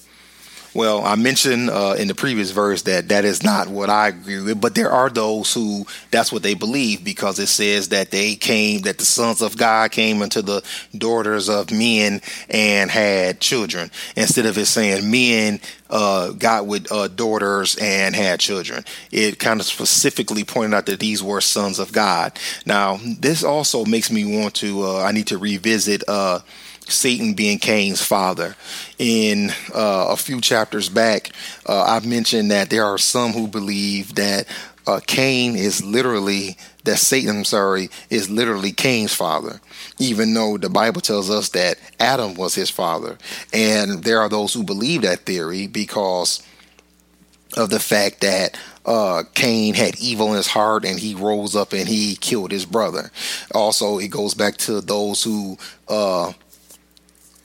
Well, 0.73 1.03
I 1.03 1.15
mentioned 1.15 1.69
uh, 1.69 1.95
in 1.97 2.07
the 2.07 2.15
previous 2.15 2.51
verse 2.51 2.83
that 2.83 3.09
that 3.09 3.25
is 3.25 3.43
not 3.43 3.67
what 3.67 3.89
I 3.89 4.07
agree 4.07 4.41
with, 4.41 4.61
but 4.61 4.73
there 4.73 4.89
are 4.89 5.09
those 5.09 5.53
who 5.53 5.85
that's 6.11 6.31
what 6.31 6.43
they 6.43 6.53
believe 6.53 7.03
because 7.03 7.39
it 7.39 7.47
says 7.47 7.89
that 7.89 8.11
they 8.11 8.35
came, 8.35 8.81
that 8.83 8.97
the 8.97 9.05
sons 9.05 9.41
of 9.41 9.57
God 9.57 9.91
came 9.91 10.21
unto 10.21 10.41
the 10.41 10.63
daughters 10.97 11.49
of 11.49 11.71
men 11.71 12.21
and 12.49 12.89
had 12.89 13.41
children, 13.41 13.91
instead 14.15 14.45
of 14.45 14.57
it 14.57 14.65
saying 14.65 15.11
men 15.11 15.59
uh, 15.89 16.31
got 16.31 16.67
with 16.67 16.89
uh, 16.89 17.09
daughters 17.09 17.75
and 17.75 18.15
had 18.15 18.39
children. 18.39 18.85
It 19.11 19.39
kind 19.39 19.59
of 19.59 19.65
specifically 19.65 20.45
pointed 20.45 20.73
out 20.73 20.85
that 20.85 21.01
these 21.01 21.21
were 21.21 21.41
sons 21.41 21.79
of 21.79 21.91
God. 21.91 22.39
Now, 22.65 22.97
this 23.19 23.43
also 23.43 23.83
makes 23.83 24.09
me 24.09 24.39
want 24.39 24.55
to, 24.55 24.83
uh, 24.83 25.03
I 25.03 25.11
need 25.11 25.27
to 25.27 25.37
revisit 25.37 26.05
uh, 26.07 26.39
Satan 26.87 27.33
being 27.33 27.59
Cain's 27.59 28.01
father. 28.01 28.55
In 28.97 29.51
uh, 29.73 30.07
a 30.09 30.17
few 30.17 30.41
chapters 30.41 30.89
back, 30.89 31.31
uh, 31.65 31.83
I've 31.83 32.05
mentioned 32.05 32.51
that 32.51 32.69
there 32.69 32.85
are 32.85 32.97
some 32.97 33.31
who 33.31 33.47
believe 33.47 34.15
that 34.15 34.47
uh, 34.87 34.99
Cain 35.05 35.55
is 35.55 35.83
literally 35.83 36.57
that 36.83 36.97
Satan, 36.97 37.37
I'm 37.37 37.45
sorry, 37.45 37.89
is 38.09 38.29
literally 38.29 38.71
Cain's 38.71 39.13
father, 39.13 39.61
even 39.99 40.33
though 40.33 40.57
the 40.57 40.69
Bible 40.69 41.01
tells 41.01 41.29
us 41.29 41.49
that 41.49 41.77
Adam 41.99 42.33
was 42.35 42.55
his 42.55 42.69
father. 42.69 43.17
And 43.53 44.03
there 44.03 44.19
are 44.19 44.29
those 44.29 44.53
who 44.53 44.63
believe 44.63 45.03
that 45.03 45.19
theory 45.19 45.67
because 45.67 46.41
of 47.57 47.69
the 47.69 47.79
fact 47.79 48.21
that 48.21 48.57
uh, 48.85 49.23
Cain 49.35 49.73
had 49.73 49.99
evil 49.99 50.29
in 50.29 50.37
his 50.37 50.47
heart 50.47 50.85
and 50.85 50.99
he 50.99 51.13
rose 51.13 51.55
up 51.55 51.73
and 51.73 51.87
he 51.87 52.15
killed 52.15 52.51
his 52.51 52.65
brother. 52.65 53.11
Also, 53.53 53.99
it 53.99 54.07
goes 54.07 54.33
back 54.33 54.57
to 54.57 54.81
those 54.81 55.23
who 55.23 55.57
uh, 55.87 56.31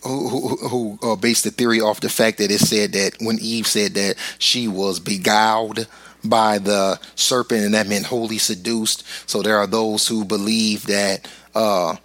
who, 0.07 0.57
who, 0.69 0.99
uh, 1.03 1.17
based 1.17 1.45
the 1.45 1.51
theory 1.51 1.81
off 1.81 2.01
the 2.01 2.09
fact 2.09 2.39
that 2.39 2.51
it 2.51 2.61
said 2.61 2.93
that 2.93 3.17
when 3.21 3.39
Eve 3.41 3.67
said 3.67 3.95
that 3.95 4.17
she 4.39 4.69
was 4.69 5.01
beguiled 5.01 5.87
by 6.25 6.59
the 6.59 6.99
serpent 7.15 7.65
and 7.65 7.75
that 7.75 7.87
meant 7.87 8.07
wholly 8.07 8.39
seduced. 8.39 9.05
So 9.29 9.43
there 9.43 9.57
are 9.57 9.67
those 9.67 10.09
who 10.09 10.25
believe 10.25 10.87
that 10.87 11.29
uh, 11.55 11.97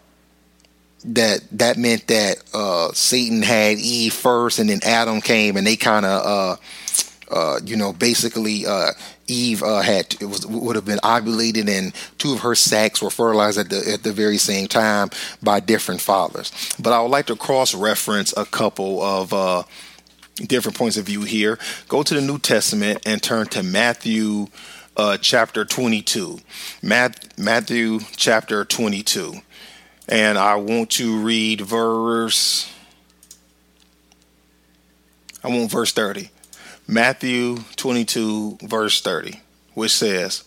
that 1.06 1.42
that 1.52 1.78
meant 1.78 2.08
that 2.08 2.38
uh, 2.54 2.92
Satan 2.94 3.42
had 3.42 3.78
Eve 3.78 4.14
first 4.14 4.60
and 4.60 4.70
then 4.70 4.80
Adam 4.84 5.22
came 5.22 5.58
and 5.58 5.66
they 5.66 5.76
kind 5.76 6.06
of 6.06 6.60
uh, 7.32 7.60
you 7.64 7.76
know 7.76 7.94
basically 7.94 8.66
uh, 8.66 8.92
Eve 9.28 9.64
uh, 9.64 9.82
had 9.82 10.16
it 10.20 10.26
was 10.26 10.46
would 10.46 10.76
have 10.76 10.86
been 10.86 11.00
ovulated, 11.00 11.70
and 11.70 11.94
two 12.18 12.34
of 12.34 12.40
her 12.42 12.56
sacs 12.56 13.02
were 13.02 13.10
fertilized 13.10 13.58
at 13.58 13.70
the 13.70 13.92
at 13.94 14.04
the 14.04 14.12
very 14.12 14.38
same 14.38 14.68
time 14.68 15.10
by 15.42 15.60
different 15.60 16.02
fathers. 16.02 16.52
But 16.80 16.94
I 16.94 17.02
would 17.02 17.12
like 17.12 17.28
to 17.28 17.36
cross 17.36 17.74
reference 17.74 18.34
a 18.36 18.46
couple 18.46 19.02
of 19.02 19.34
uh, 19.34 19.64
different 20.36 20.78
points 20.78 20.98
of 20.98 21.06
view 21.06 21.22
here. 21.22 21.58
Go 21.88 22.04
to 22.04 22.14
the 22.14 22.22
New 22.22 22.40
Testament 22.40 23.02
and 23.06 23.22
turn 23.22 23.48
to 23.48 23.64
Matthew 23.64 24.48
uh, 24.98 25.18
chapter 25.18 25.66
22. 25.66 26.40
Matthew 26.82 28.00
chapter 28.16 28.66
22. 28.66 29.36
And 30.08 30.38
I 30.38 30.56
want 30.56 30.92
to 30.92 31.20
read 31.20 31.62
verse. 31.62 32.72
I 35.44 35.48
want 35.48 35.72
verse 35.72 35.92
30. 35.92 36.30
Matthew 36.92 37.60
22, 37.78 38.58
verse 38.64 39.00
30, 39.00 39.40
which 39.76 39.94
says, 39.94 40.44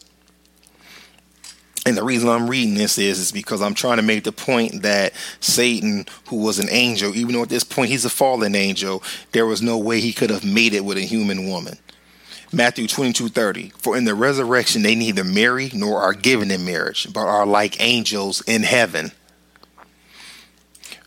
and 1.86 1.96
the 1.96 2.04
reason 2.04 2.28
I'm 2.28 2.50
reading 2.50 2.74
this 2.74 2.98
is, 2.98 3.18
is 3.18 3.32
because 3.32 3.62
I'm 3.62 3.72
trying 3.72 3.96
to 3.96 4.02
make 4.02 4.24
the 4.24 4.32
point 4.32 4.82
that 4.82 5.14
Satan, 5.40 6.04
who 6.28 6.36
was 6.36 6.58
an 6.58 6.68
angel, 6.70 7.16
even 7.16 7.34
though 7.34 7.44
at 7.44 7.48
this 7.48 7.64
point 7.64 7.88
he's 7.88 8.04
a 8.04 8.10
fallen 8.10 8.54
angel, 8.54 9.02
there 9.32 9.46
was 9.46 9.62
no 9.62 9.78
way 9.78 10.00
he 10.00 10.12
could 10.12 10.28
have 10.28 10.44
made 10.44 10.74
it 10.74 10.84
with 10.84 10.98
a 10.98 11.02
human 11.02 11.48
woman. 11.48 11.78
Matthew 12.52 12.88
22 12.88 13.28
30. 13.30 13.70
For 13.78 13.96
in 13.96 14.04
the 14.04 14.14
resurrection 14.14 14.82
they 14.82 14.94
neither 14.94 15.24
marry 15.24 15.70
nor 15.72 16.02
are 16.02 16.12
given 16.12 16.50
in 16.50 16.66
marriage, 16.66 17.10
but 17.10 17.26
are 17.26 17.46
like 17.46 17.80
angels 17.80 18.42
in 18.42 18.64
heaven. 18.64 19.12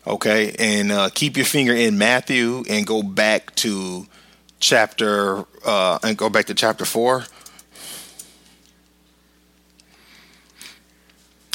Okay, 0.08 0.56
and 0.58 0.92
uh, 0.92 1.10
keep 1.14 1.38
your 1.38 1.46
finger 1.46 1.76
in 1.76 2.00
Matthew 2.00 2.64
and 2.68 2.88
go 2.88 3.04
back 3.04 3.54
to 3.58 4.08
chapter 4.60 5.46
uh, 5.66 6.00
and 6.04 6.18
go 6.18 6.30
back 6.30 6.46
to 6.46 6.54
chapter 6.54 6.86
4 6.86 7.26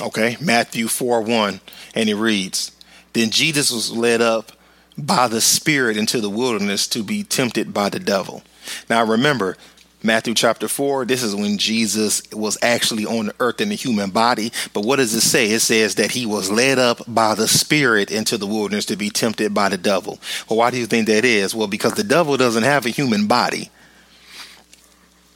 Okay, 0.02 0.37
Matthew 0.40 0.88
4 0.88 1.23
1, 1.23 1.61
and 1.94 2.09
it 2.09 2.16
reads 2.16 2.73
Then 3.12 3.30
Jesus 3.30 3.71
was 3.71 3.92
led 3.92 4.21
up 4.21 4.50
by 4.99 5.28
the 5.28 5.40
Spirit 5.40 5.97
into 5.97 6.21
the 6.21 6.28
wilderness 6.28 6.88
to 6.88 7.04
be 7.04 7.23
tempted 7.23 7.73
by 7.73 7.88
the 7.88 8.00
devil. 8.00 8.42
Now 8.90 9.04
remember, 9.04 9.56
Matthew 10.04 10.35
chapter 10.35 10.66
4, 10.66 11.04
this 11.04 11.23
is 11.23 11.35
when 11.35 11.59
Jesus 11.59 12.23
was 12.32 12.59
actually 12.61 13.06
on 13.06 13.26
the 13.26 13.35
earth 13.38 13.61
in 13.61 13.71
a 13.71 13.76
human 13.76 14.11
body. 14.11 14.52
But 14.73 14.85
what 14.85 14.97
does 14.97 15.14
it 15.14 15.21
say? 15.21 15.50
It 15.50 15.61
says 15.61 15.94
that 15.94 16.11
he 16.11 16.26
was 16.26 16.50
led 16.50 16.78
up 16.78 17.02
by 17.06 17.35
the 17.35 17.47
Spirit 17.47 18.11
into 18.11 18.37
the 18.37 18.47
wilderness 18.47 18.87
to 18.87 18.97
be 18.97 19.11
tempted 19.11 19.54
by 19.54 19.68
the 19.68 19.78
devil. 19.78 20.18
Well, 20.49 20.59
why 20.59 20.71
do 20.71 20.78
you 20.78 20.87
think 20.87 21.06
that 21.06 21.25
is? 21.25 21.54
Well, 21.54 21.68
because 21.68 21.94
the 21.94 22.04
devil 22.04 22.37
doesn't 22.37 22.64
have 22.64 22.85
a 22.85 22.90
human 22.90 23.28
body. 23.28 23.71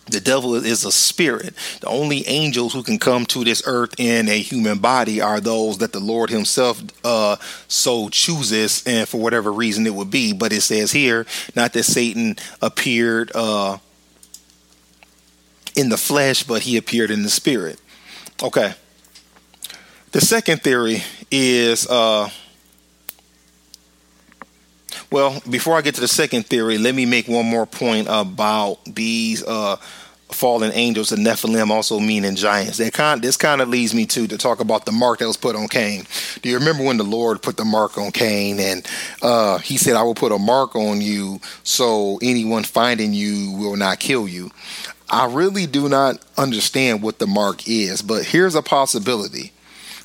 The 0.09 0.21
devil 0.21 0.55
is 0.55 0.85
a 0.85 0.93
spirit. 0.93 1.55
The 1.81 1.89
only 1.89 2.27
angels 2.29 2.73
who 2.73 2.85
can 2.85 2.99
come 2.99 3.27
to 3.27 3.43
this 3.43 3.63
earth 3.67 3.99
in 3.99 4.29
a 4.29 4.39
human 4.39 4.79
body 4.79 5.21
are 5.21 5.41
those 5.41 5.79
that 5.79 5.93
the 5.93 5.99
Lord 5.99 6.31
Himself 6.31 6.81
uh, 7.05 7.37
so 7.67 8.09
chooses, 8.09 8.85
and 8.87 9.09
for 9.09 9.21
whatever 9.21 9.53
reason 9.53 9.85
it 9.85 9.95
would 9.95 10.11
be. 10.11 10.33
But 10.33 10.53
it 10.53 10.61
says 10.61 10.93
here, 10.93 11.27
not 11.57 11.73
that 11.73 11.83
Satan 11.83 12.37
appeared 12.63 13.33
uh, 13.35 13.79
in 15.77 15.91
the 15.91 15.97
flesh, 15.97 16.43
but 16.43 16.63
he 16.63 16.77
appeared 16.77 17.11
in 17.11 17.23
the 17.23 17.31
spirit. 17.31 17.79
Okay. 18.43 18.75
The 20.13 20.21
second 20.21 20.63
theory 20.63 21.03
is. 21.31 21.87
Uh, 21.87 22.31
well, 25.11 25.41
before 25.49 25.77
I 25.77 25.83
get 25.83 25.95
to 25.97 26.01
the 26.01 26.09
second 26.09 26.47
theory, 26.47 26.79
let 26.79 26.95
me 26.95 27.07
make 27.07 27.29
one 27.29 27.47
more 27.47 27.67
point 27.67 28.09
about 28.11 28.85
these 28.85 29.45
uh, 29.45 29.77
fallen 30.31 30.73
angels 30.75 31.13
and 31.13 31.25
Nephilim, 31.25 31.71
also 31.71 32.01
meaning 32.01 32.35
giants. 32.35 32.79
That 32.79 32.93
kind, 32.93 33.23
this 33.23 33.37
kind 33.37 33.61
of 33.61 33.69
leads 33.69 33.95
me 33.95 34.07
to 34.07 34.27
to 34.27 34.37
talk 34.37 34.61
about 34.61 34.85
the 34.85 34.93
mark 34.93 35.21
that 35.21 35.27
was 35.27 35.37
put 35.37 35.55
on 35.55 35.69
Cain. 35.69 36.05
Do 36.43 36.49
you 36.49 36.59
remember 36.59 36.83
when 36.83 36.97
the 36.97 37.05
Lord 37.05 37.41
put 37.43 37.57
the 37.57 37.65
mark 37.65 37.99
on 37.99 38.11
Cain 38.11 38.59
and 38.59 38.87
uh, 39.23 39.59
He 39.59 39.77
said, 39.77 39.97
"I 39.97 40.03
will 40.03 40.15
put 40.15 40.33
a 40.33 40.39
mark 40.39 40.75
on 40.75 41.01
you, 41.01 41.41
so 41.63 42.19
anyone 42.21 42.65
finding 42.65 43.13
you 43.13 43.53
will 43.53 43.77
not 43.77 44.01
kill 44.01 44.27
you." 44.27 44.51
I 45.09 45.27
really 45.27 45.67
do 45.67 45.89
not 45.89 46.25
understand 46.37 47.03
what 47.03 47.19
the 47.19 47.27
mark 47.27 47.69
is, 47.69 48.03
but 48.03 48.25
here's 48.25 48.55
a 48.55 48.63
possibility. 48.63 49.53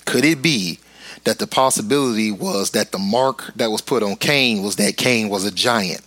Could 0.06 0.26
it 0.26 0.42
be 0.42 0.80
that 1.24 1.40
the 1.40 1.48
possibility 1.48 2.32
was 2.32 2.72
that 2.72 2.92
the 2.92 2.98
mark 2.98 3.52
that 3.56 3.72
was 3.72 3.82
put 3.82 4.04
on 4.04 4.16
Cain 4.16 4.64
was 4.64 4.76
that 4.78 4.98
Cain 4.98 5.30
was 5.30 5.46
a 5.46 5.52
giant. 5.52 6.02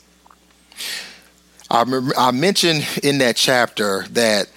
I, 1.70 1.84
I 2.16 2.30
mentioned 2.30 2.86
in 3.02 3.18
that 3.18 3.36
chapter 3.36 4.04
that 4.10 4.48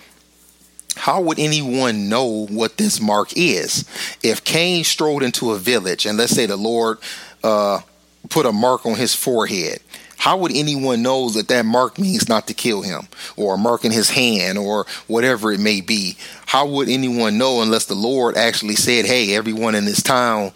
how 0.95 1.21
would 1.21 1.39
anyone 1.39 2.09
know 2.09 2.47
what 2.47 2.77
this 2.77 2.99
mark 2.99 3.29
is? 3.35 3.85
If 4.23 4.43
Cain 4.43 4.83
strode 4.83 5.21
into 5.21 5.51
a 5.51 5.57
village 5.57 6.05
and 6.05 6.17
let's 6.17 6.33
say 6.33 6.47
the 6.47 6.57
Lord 6.57 6.97
uh, 7.43 7.81
put 8.29 8.47
a 8.47 8.51
mark 8.51 8.85
on 8.85 8.95
his 8.95 9.13
forehead, 9.13 9.79
how 10.17 10.37
would 10.37 10.51
anyone 10.53 11.03
know 11.03 11.29
that 11.29 11.47
that 11.47 11.65
mark 11.65 11.99
means 11.99 12.27
not 12.27 12.47
to 12.47 12.53
kill 12.53 12.81
him 12.81 13.07
or 13.35 13.53
a 13.53 13.57
mark 13.57 13.85
in 13.85 13.91
his 13.91 14.09
hand 14.09 14.57
or 14.57 14.85
whatever 15.05 15.51
it 15.51 15.59
may 15.59 15.79
be? 15.79 16.17
How 16.45 16.65
would 16.65 16.89
anyone 16.89 17.37
know 17.37 17.61
unless 17.61 17.85
the 17.85 17.95
Lord 17.95 18.35
actually 18.35 18.75
said, 18.75 19.05
hey, 19.05 19.35
everyone 19.35 19.75
in 19.75 19.85
this 19.85 20.01
town, 20.01 20.51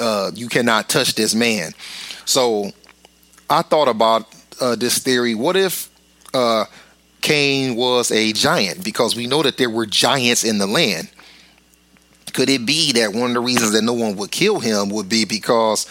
uh, 0.00 0.32
you 0.34 0.48
cannot 0.48 0.88
touch 0.88 1.14
this 1.14 1.34
man? 1.34 1.72
So 2.24 2.72
I 3.48 3.62
thought 3.62 3.88
about 3.88 4.26
uh, 4.60 4.74
this 4.74 4.98
theory. 4.98 5.36
What 5.36 5.56
if 5.56 5.88
uh, 6.34 6.64
Cain 7.20 7.76
was 7.76 8.10
a 8.10 8.32
giant? 8.32 8.84
Because 8.84 9.14
we 9.14 9.28
know 9.28 9.42
that 9.42 9.56
there 9.56 9.70
were 9.70 9.86
giants 9.86 10.42
in 10.42 10.58
the 10.58 10.66
land. 10.66 11.10
Could 12.32 12.50
it 12.50 12.66
be 12.66 12.92
that 12.92 13.12
one 13.12 13.30
of 13.30 13.34
the 13.34 13.40
reasons 13.40 13.72
that 13.72 13.82
no 13.82 13.94
one 13.94 14.16
would 14.16 14.32
kill 14.32 14.58
him 14.58 14.90
would 14.90 15.08
be 15.08 15.24
because 15.24 15.86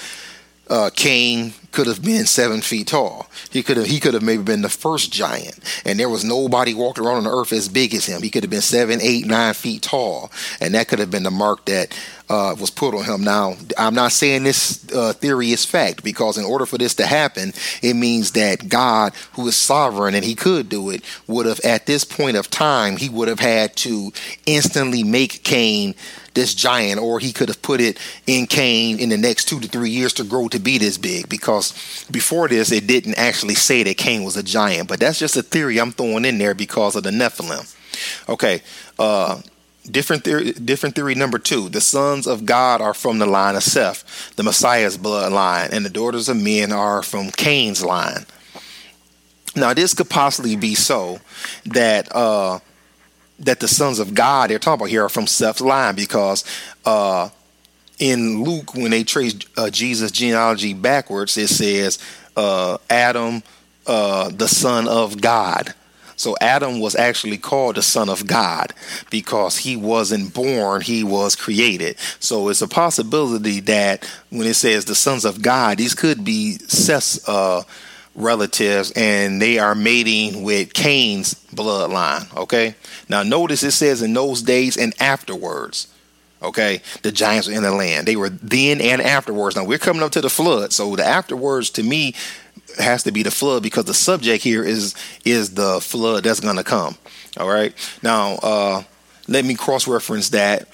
uh, 0.69 0.89
Cain 0.95 1.53
could 1.71 1.87
have 1.87 2.03
been 2.03 2.25
seven 2.25 2.61
feet 2.61 2.87
tall. 2.87 3.27
He 3.51 3.61
could 3.61 3.77
have 3.77 3.85
he 3.85 3.99
could 3.99 4.13
have 4.13 4.23
maybe 4.23 4.43
been 4.43 4.61
the 4.61 4.69
first 4.69 5.11
giant, 5.11 5.59
and 5.85 5.99
there 5.99 6.09
was 6.09 6.23
nobody 6.23 6.73
walked 6.73 6.97
around 6.97 7.17
on 7.17 7.23
the 7.25 7.31
earth 7.31 7.51
as 7.51 7.67
big 7.67 7.93
as 7.93 8.05
him. 8.05 8.21
He 8.21 8.29
could 8.29 8.43
have 8.43 8.49
been 8.49 8.61
seven, 8.61 8.99
eight, 9.01 9.25
nine 9.25 9.53
feet 9.53 9.83
tall, 9.83 10.31
and 10.59 10.73
that 10.73 10.87
could 10.87 10.99
have 10.99 11.11
been 11.11 11.23
the 11.23 11.31
mark 11.31 11.65
that 11.65 11.97
uh, 12.29 12.55
was 12.59 12.69
put 12.69 12.95
on 12.95 13.03
him. 13.03 13.23
Now, 13.23 13.55
I'm 13.77 13.93
not 13.93 14.11
saying 14.11 14.43
this 14.43 14.85
uh, 14.93 15.13
theory 15.13 15.51
is 15.51 15.65
fact 15.65 16.03
because 16.03 16.37
in 16.37 16.45
order 16.45 16.65
for 16.65 16.77
this 16.77 16.95
to 16.95 17.05
happen, 17.05 17.53
it 17.81 17.93
means 17.93 18.31
that 18.31 18.69
God, 18.69 19.13
who 19.33 19.47
is 19.47 19.55
sovereign 19.55 20.15
and 20.15 20.25
He 20.25 20.35
could 20.35 20.69
do 20.69 20.89
it, 20.89 21.03
would 21.27 21.45
have 21.45 21.59
at 21.61 21.85
this 21.85 22.03
point 22.03 22.37
of 22.37 22.49
time 22.49 22.97
He 22.97 23.09
would 23.09 23.27
have 23.27 23.39
had 23.39 23.75
to 23.77 24.11
instantly 24.45 25.03
make 25.03 25.43
Cain 25.43 25.93
this 26.35 26.53
giant, 26.53 26.99
or 27.01 27.19
he 27.19 27.33
could 27.33 27.49
have 27.49 27.61
put 27.61 27.81
it 27.81 27.97
in 28.27 28.45
Cain 28.45 28.99
in 28.99 29.09
the 29.09 29.17
next 29.17 29.45
two 29.45 29.59
to 29.59 29.67
three 29.67 29.89
years 29.89 30.13
to 30.13 30.23
grow 30.23 30.47
to 30.49 30.59
be 30.59 30.77
this 30.77 30.97
big. 30.97 31.27
Because 31.27 32.05
before 32.11 32.47
this, 32.47 32.71
it 32.71 32.85
didn't 32.85 33.15
actually 33.15 33.55
say 33.55 33.81
that 33.83 33.97
Cain 33.97 34.23
was 34.23 34.37
a 34.37 34.43
giant, 34.43 34.87
but 34.87 34.99
that's 34.99 35.17
just 35.17 35.37
a 35.37 35.41
theory 35.41 35.79
I'm 35.79 35.91
throwing 35.91 36.25
in 36.25 36.37
there 36.37 36.53
because 36.53 36.95
of 36.95 37.03
the 37.03 37.09
Nephilim. 37.09 37.73
Okay, 38.29 38.61
uh, 38.99 39.41
different 39.89 40.23
theory. 40.23 40.51
Different 40.51 40.95
theory 40.95 41.15
number 41.15 41.39
two: 41.39 41.69
the 41.69 41.81
sons 41.81 42.27
of 42.27 42.45
God 42.45 42.81
are 42.81 42.93
from 42.93 43.17
the 43.19 43.25
line 43.25 43.55
of 43.55 43.63
Seth, 43.63 44.35
the 44.35 44.43
Messiah's 44.43 44.97
bloodline, 44.97 45.69
and 45.71 45.85
the 45.85 45.89
daughters 45.89 46.29
of 46.29 46.37
men 46.37 46.71
are 46.71 47.01
from 47.01 47.31
Cain's 47.31 47.83
line. 47.83 48.25
Now, 49.55 49.73
this 49.73 49.93
could 49.93 50.09
possibly 50.09 50.55
be 50.55 50.75
so 50.75 51.19
that. 51.65 52.13
Uh, 52.13 52.59
that 53.39 53.59
the 53.59 53.67
sons 53.67 53.99
of 53.99 54.13
God 54.13 54.49
they're 54.49 54.59
talking 54.59 54.81
about 54.81 54.89
here 54.89 55.03
are 55.05 55.09
from 55.09 55.27
Seth's 55.27 55.61
line 55.61 55.95
because 55.95 56.43
uh, 56.85 57.29
in 57.99 58.43
Luke, 58.43 58.73
when 58.75 58.91
they 58.91 59.03
trace 59.03 59.35
uh, 59.57 59.69
Jesus' 59.69 60.11
genealogy 60.11 60.73
backwards, 60.73 61.37
it 61.37 61.47
says 61.47 61.99
uh, 62.35 62.77
Adam, 62.89 63.43
uh, 63.87 64.29
the 64.29 64.47
son 64.47 64.87
of 64.87 65.21
God. 65.21 65.73
So 66.17 66.35
Adam 66.39 66.79
was 66.79 66.95
actually 66.95 67.37
called 67.37 67.75
the 67.75 67.81
son 67.81 68.09
of 68.09 68.25
God 68.25 68.73
because 69.09 69.57
he 69.57 69.75
wasn't 69.75 70.33
born, 70.33 70.81
he 70.81 71.03
was 71.03 71.35
created. 71.35 71.97
So 72.19 72.47
it's 72.49 72.61
a 72.61 72.67
possibility 72.67 73.59
that 73.61 74.09
when 74.29 74.47
it 74.47 74.53
says 74.53 74.85
the 74.85 74.95
sons 74.95 75.25
of 75.25 75.41
God, 75.41 75.77
these 75.77 75.93
could 75.93 76.23
be 76.23 76.53
Seth's 76.53 77.27
uh, 77.27 77.63
relatives 78.15 78.91
and 78.95 79.41
they 79.41 79.59
are 79.59 79.75
mating 79.75 80.43
with 80.43 80.73
Cain's 80.73 81.35
bloodline. 81.53 82.35
Okay. 82.35 82.75
Now 83.09 83.23
notice 83.23 83.63
it 83.63 83.71
says 83.71 84.01
in 84.01 84.13
those 84.13 84.41
days 84.41 84.77
and 84.77 84.93
afterwards. 84.99 85.87
Okay, 86.41 86.81
the 87.01 87.11
giants 87.11 87.47
were 87.47 87.53
in 87.53 87.63
the 87.63 87.71
land. 87.71 88.07
They 88.07 88.15
were 88.15 88.29
then 88.29 88.79
and 88.79 89.01
afterwards. 89.01 89.55
Now 89.55 89.63
we're 89.63 89.79
coming 89.79 90.03
up 90.03 90.11
to 90.11 90.21
the 90.21 90.29
flood, 90.29 90.73
so 90.73 90.95
the 90.95 91.03
afterwards 91.03 91.71
to 91.71 91.83
me 91.83 92.13
has 92.77 93.03
to 93.03 93.11
be 93.11 93.23
the 93.23 93.31
flood 93.31 93.63
because 93.63 93.85
the 93.85 93.93
subject 93.93 94.43
here 94.43 94.63
is 94.63 94.93
is 95.23 95.55
the 95.55 95.79
flood 95.81 96.23
that's 96.23 96.41
going 96.41 96.57
to 96.57 96.63
come. 96.63 96.97
All 97.37 97.49
right. 97.49 97.73
Now 98.03 98.35
uh, 98.43 98.83
let 99.27 99.45
me 99.45 99.55
cross 99.55 99.87
reference 99.87 100.29
that. 100.29 100.67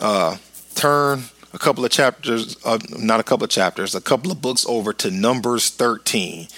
Uh, 0.00 0.38
turn 0.74 1.22
a 1.52 1.58
couple 1.58 1.84
of 1.84 1.90
chapters, 1.90 2.56
uh, 2.64 2.78
not 2.98 3.20
a 3.20 3.22
couple 3.22 3.44
of 3.44 3.50
chapters, 3.50 3.94
a 3.94 4.00
couple 4.00 4.32
of 4.32 4.42
books 4.42 4.66
over 4.68 4.92
to 4.92 5.10
Numbers 5.10 5.70
13. 5.70 6.48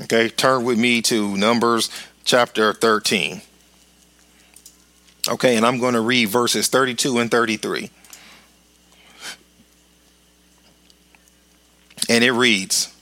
Okay, 0.00 0.30
turn 0.30 0.64
with 0.64 0.78
me 0.78 1.02
to 1.02 1.36
Numbers 1.36 1.90
chapter 2.24 2.72
13. 2.72 3.42
Okay, 5.28 5.56
and 5.56 5.66
I'm 5.66 5.78
going 5.78 5.94
to 5.94 6.00
read 6.00 6.30
verses 6.30 6.68
32 6.68 7.18
and 7.18 7.30
33. 7.30 7.90
And 12.08 12.24
it 12.24 12.32
reads 12.32 12.94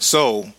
So 0.00 0.50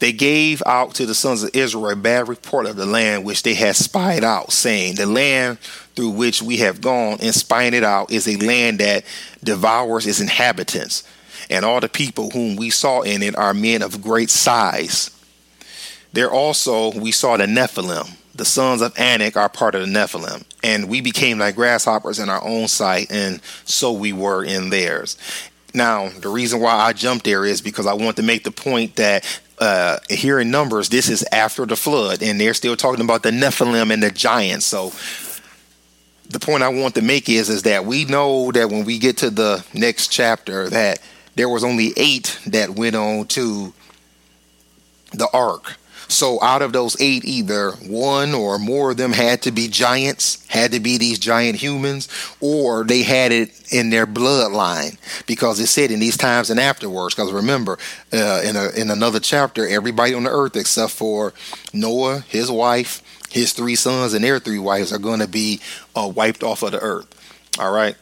they 0.00 0.12
gave 0.12 0.60
out 0.66 0.94
to 0.94 1.06
the 1.06 1.14
sons 1.14 1.44
of 1.44 1.50
Israel 1.54 1.90
a 1.90 1.96
bad 1.96 2.28
report 2.28 2.66
of 2.66 2.76
the 2.76 2.86
land 2.86 3.24
which 3.24 3.44
they 3.44 3.54
had 3.54 3.76
spied 3.76 4.24
out, 4.24 4.50
saying, 4.52 4.96
The 4.96 5.06
land 5.06 5.60
through 5.94 6.10
which 6.10 6.42
we 6.42 6.56
have 6.56 6.80
gone 6.80 7.18
and 7.22 7.34
spying 7.34 7.74
it 7.74 7.84
out 7.84 8.10
is 8.10 8.26
a 8.26 8.36
land 8.36 8.80
that 8.80 9.04
devours 9.44 10.06
its 10.06 10.20
inhabitants. 10.20 11.04
And 11.50 11.64
all 11.64 11.80
the 11.80 11.88
people 11.88 12.30
whom 12.30 12.56
we 12.56 12.70
saw 12.70 13.02
in 13.02 13.22
it 13.22 13.36
are 13.36 13.52
men 13.52 13.82
of 13.82 14.00
great 14.00 14.30
size. 14.30 15.10
There 16.12 16.30
also 16.30 16.98
we 16.98 17.12
saw 17.12 17.36
the 17.36 17.46
Nephilim. 17.46 18.16
The 18.34 18.44
sons 18.44 18.80
of 18.80 18.96
Anak 18.96 19.36
are 19.36 19.48
part 19.48 19.74
of 19.74 19.82
the 19.82 19.88
Nephilim. 19.88 20.44
And 20.62 20.88
we 20.88 21.00
became 21.00 21.38
like 21.38 21.56
grasshoppers 21.56 22.18
in 22.18 22.28
our 22.30 22.42
own 22.42 22.68
sight, 22.68 23.08
and 23.10 23.42
so 23.64 23.92
we 23.92 24.12
were 24.12 24.44
in 24.44 24.70
theirs. 24.70 25.18
Now, 25.74 26.08
the 26.08 26.28
reason 26.28 26.60
why 26.60 26.72
I 26.72 26.92
jumped 26.92 27.24
there 27.24 27.44
is 27.44 27.60
because 27.60 27.86
I 27.86 27.94
want 27.94 28.16
to 28.16 28.22
make 28.22 28.44
the 28.44 28.50
point 28.50 28.96
that 28.96 29.40
uh, 29.58 29.98
here 30.08 30.40
in 30.40 30.50
Numbers, 30.50 30.88
this 30.88 31.08
is 31.08 31.24
after 31.32 31.66
the 31.66 31.76
flood, 31.76 32.22
and 32.22 32.40
they're 32.40 32.54
still 32.54 32.76
talking 32.76 33.04
about 33.04 33.22
the 33.22 33.30
Nephilim 33.30 33.92
and 33.92 34.02
the 34.02 34.10
giants. 34.10 34.66
So, 34.66 34.92
the 36.30 36.38
point 36.38 36.62
I 36.62 36.68
want 36.68 36.94
to 36.94 37.02
make 37.02 37.28
is 37.28 37.48
is 37.48 37.64
that 37.64 37.84
we 37.84 38.04
know 38.04 38.52
that 38.52 38.70
when 38.70 38.84
we 38.84 38.98
get 38.98 39.18
to 39.18 39.30
the 39.30 39.64
next 39.74 40.08
chapter, 40.08 40.70
that 40.70 41.00
there 41.40 41.48
was 41.48 41.64
only 41.64 41.94
eight 41.96 42.38
that 42.48 42.68
went 42.68 42.94
on 42.94 43.24
to 43.26 43.72
the 45.12 45.26
ark. 45.32 45.78
So 46.06 46.38
out 46.42 46.60
of 46.60 46.74
those 46.74 47.00
eight, 47.00 47.24
either 47.24 47.70
one 47.70 48.34
or 48.34 48.58
more 48.58 48.90
of 48.90 48.98
them 48.98 49.12
had 49.12 49.40
to 49.42 49.50
be 49.50 49.66
giants, 49.66 50.46
had 50.48 50.72
to 50.72 50.80
be 50.80 50.98
these 50.98 51.18
giant 51.18 51.56
humans, 51.56 52.08
or 52.42 52.84
they 52.84 53.02
had 53.02 53.32
it 53.32 53.72
in 53.72 53.88
their 53.88 54.06
bloodline 54.06 54.98
because 55.26 55.58
it 55.60 55.68
said 55.68 55.90
in 55.90 55.98
these 55.98 56.18
times 56.18 56.50
and 56.50 56.60
afterwards. 56.60 57.14
Because 57.14 57.32
remember, 57.32 57.78
uh, 58.12 58.42
in 58.44 58.56
a, 58.56 58.68
in 58.78 58.90
another 58.90 59.18
chapter, 59.18 59.66
everybody 59.66 60.12
on 60.12 60.24
the 60.24 60.30
earth 60.30 60.56
except 60.56 60.92
for 60.92 61.32
Noah, 61.72 62.20
his 62.28 62.50
wife, 62.50 63.02
his 63.30 63.54
three 63.54 63.76
sons, 63.76 64.12
and 64.12 64.22
their 64.22 64.40
three 64.40 64.58
wives 64.58 64.92
are 64.92 64.98
going 64.98 65.20
to 65.20 65.28
be 65.28 65.62
uh, 65.96 66.12
wiped 66.14 66.42
off 66.42 66.62
of 66.62 66.72
the 66.72 66.80
earth. 66.80 67.06
All 67.58 67.72
right. 67.72 67.96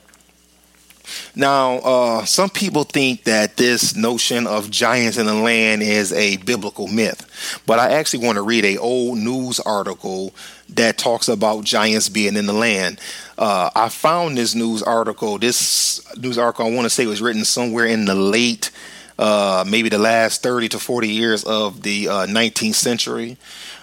Now, 1.34 1.78
uh, 1.78 2.24
some 2.24 2.50
people 2.50 2.84
think 2.84 3.24
that 3.24 3.56
this 3.56 3.96
notion 3.96 4.46
of 4.46 4.70
giants 4.70 5.18
in 5.18 5.26
the 5.26 5.34
land 5.34 5.82
is 5.82 6.12
a 6.12 6.36
biblical 6.38 6.86
myth, 6.86 7.60
but 7.66 7.78
I 7.78 7.92
actually 7.92 8.26
want 8.26 8.36
to 8.36 8.42
read 8.42 8.64
a 8.64 8.78
old 8.78 9.18
news 9.18 9.60
article 9.60 10.34
that 10.70 10.98
talks 10.98 11.28
about 11.28 11.64
giants 11.64 12.08
being 12.08 12.36
in 12.36 12.46
the 12.46 12.52
land. 12.52 13.00
Uh, 13.36 13.70
I 13.74 13.88
found 13.88 14.36
this 14.36 14.54
news 14.54 14.82
article. 14.82 15.38
This 15.38 16.00
news 16.16 16.38
article, 16.38 16.66
I 16.66 16.70
want 16.70 16.84
to 16.86 16.90
say, 16.90 17.06
was 17.06 17.22
written 17.22 17.44
somewhere 17.44 17.86
in 17.86 18.04
the 18.04 18.14
late, 18.14 18.70
uh, 19.18 19.64
maybe 19.66 19.88
the 19.88 19.98
last 19.98 20.42
30 20.42 20.68
to 20.70 20.78
40 20.78 21.08
years 21.08 21.44
of 21.44 21.82
the 21.82 22.06
19th 22.06 22.70
uh, 22.70 22.72
century. 22.72 23.36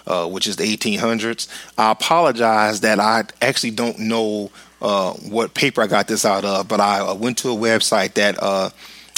Uh, 0.06 0.24
which 0.24 0.46
is 0.46 0.54
the 0.54 0.62
1800s. 0.62 1.48
I 1.76 1.90
apologize 1.90 2.82
that 2.82 3.00
I 3.00 3.24
actually 3.42 3.72
don't 3.72 3.98
know 3.98 4.52
uh, 4.86 5.12
what 5.14 5.52
paper 5.52 5.82
I 5.82 5.88
got 5.88 6.06
this 6.06 6.24
out 6.24 6.44
of, 6.44 6.68
but 6.68 6.78
I 6.80 7.00
uh, 7.00 7.14
went 7.14 7.38
to 7.38 7.50
a 7.50 7.56
website 7.56 8.14
that 8.14 8.40
uh, 8.40 8.70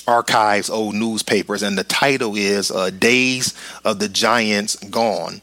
archives 0.07 0.71
old 0.71 0.95
newspapers, 0.95 1.63
and 1.63 1.77
the 1.77 1.85
title 1.85 2.37
is 2.37 2.71
uh, 2.71 2.89
Days 2.89 3.53
of 3.85 3.99
the 3.99 4.09
Giants 4.09 4.77
Gone. 4.77 5.43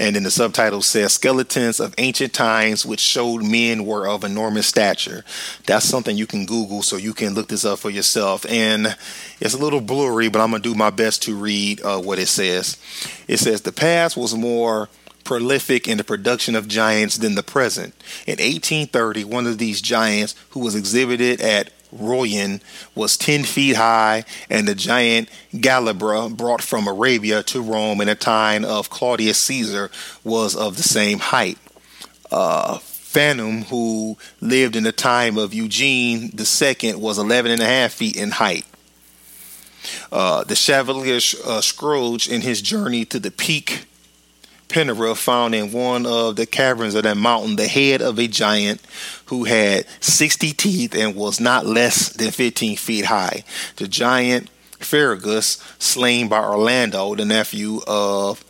And 0.00 0.16
then 0.16 0.22
the 0.22 0.30
subtitle 0.30 0.80
says 0.80 1.12
Skeletons 1.12 1.78
of 1.78 1.94
Ancient 1.98 2.32
Times, 2.32 2.86
which 2.86 3.00
showed 3.00 3.44
men 3.44 3.84
were 3.84 4.08
of 4.08 4.24
enormous 4.24 4.66
stature. 4.66 5.24
That's 5.66 5.84
something 5.84 6.16
you 6.16 6.26
can 6.26 6.46
Google 6.46 6.82
so 6.82 6.96
you 6.96 7.12
can 7.12 7.34
look 7.34 7.48
this 7.48 7.66
up 7.66 7.78
for 7.78 7.90
yourself. 7.90 8.46
And 8.48 8.96
it's 9.40 9.54
a 9.54 9.58
little 9.58 9.82
blurry, 9.82 10.28
but 10.30 10.40
I'm 10.40 10.50
going 10.50 10.62
to 10.62 10.68
do 10.68 10.74
my 10.74 10.90
best 10.90 11.22
to 11.24 11.36
read 11.36 11.82
uh, 11.82 12.00
what 12.00 12.18
it 12.18 12.26
says. 12.26 12.78
It 13.28 13.36
says 13.36 13.60
the 13.60 13.72
past 13.72 14.16
was 14.16 14.34
more 14.34 14.88
prolific 15.24 15.88
in 15.88 15.98
the 15.98 16.04
production 16.04 16.54
of 16.54 16.68
giants 16.68 17.16
than 17.16 17.34
the 17.34 17.42
present. 17.42 17.94
In 18.26 18.32
1830, 18.32 19.24
one 19.24 19.46
of 19.46 19.58
these 19.58 19.80
giants, 19.80 20.34
who 20.50 20.60
was 20.60 20.74
exhibited 20.74 21.40
at 21.40 21.70
Royan, 21.90 22.60
was 22.94 23.16
10 23.16 23.44
feet 23.44 23.76
high, 23.76 24.24
and 24.50 24.68
the 24.68 24.74
giant 24.74 25.28
Galabra, 25.52 26.34
brought 26.36 26.62
from 26.62 26.86
Arabia 26.86 27.42
to 27.44 27.62
Rome 27.62 28.00
in 28.00 28.08
the 28.08 28.14
time 28.14 28.64
of 28.64 28.90
Claudius 28.90 29.38
Caesar, 29.38 29.90
was 30.22 30.54
of 30.54 30.76
the 30.76 30.82
same 30.82 31.18
height. 31.18 31.58
Uh, 32.30 32.78
Phantom, 32.78 33.62
who 33.62 34.18
lived 34.40 34.74
in 34.74 34.82
the 34.82 34.92
time 34.92 35.38
of 35.38 35.54
Eugene 35.54 36.32
II, 36.36 36.94
was 36.96 37.16
11 37.16 37.52
and 37.52 37.62
a 37.62 37.66
half 37.66 37.92
feet 37.92 38.16
in 38.16 38.32
height. 38.32 38.66
Uh, 40.10 40.42
the 40.44 40.56
Chevalier 40.56 41.20
uh, 41.46 41.60
Scrooge, 41.60 42.28
in 42.28 42.40
his 42.40 42.60
journey 42.60 43.04
to 43.04 43.20
the 43.20 43.30
peak 43.30 43.86
Pendereth 44.68 45.18
found 45.18 45.54
in 45.54 45.72
one 45.72 46.06
of 46.06 46.36
the 46.36 46.46
caverns 46.46 46.94
of 46.94 47.04
that 47.04 47.16
mountain 47.16 47.56
the 47.56 47.68
head 47.68 48.02
of 48.02 48.18
a 48.18 48.26
giant 48.26 48.80
who 49.26 49.44
had 49.44 49.86
60 50.00 50.52
teeth 50.52 50.94
and 50.94 51.14
was 51.14 51.40
not 51.40 51.66
less 51.66 52.08
than 52.10 52.30
15 52.30 52.76
feet 52.76 53.04
high. 53.04 53.44
The 53.76 53.88
giant 53.88 54.50
Ferragus, 54.78 55.62
slain 55.78 56.28
by 56.28 56.40
Orlando, 56.40 57.14
the 57.14 57.24
nephew 57.24 57.80
of 57.86 58.44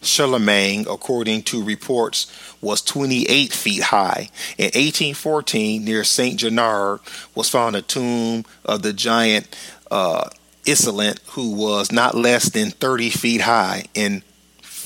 Charlemagne, 0.00 0.86
according 0.88 1.42
to 1.44 1.62
reports, 1.62 2.26
was 2.60 2.82
28 2.82 3.52
feet 3.52 3.82
high. 3.82 4.30
In 4.58 4.66
1814, 4.66 5.84
near 5.84 6.04
St. 6.04 6.38
Gennard, 6.38 7.00
was 7.34 7.48
found 7.48 7.76
a 7.76 7.82
tomb 7.82 8.44
of 8.64 8.82
the 8.82 8.92
giant 8.92 9.56
uh, 9.90 10.28
Isolent, 10.66 11.18
who 11.30 11.54
was 11.54 11.90
not 11.90 12.14
less 12.14 12.48
than 12.50 12.70
30 12.70 13.10
feet 13.10 13.40
high. 13.40 13.84
In 13.94 14.22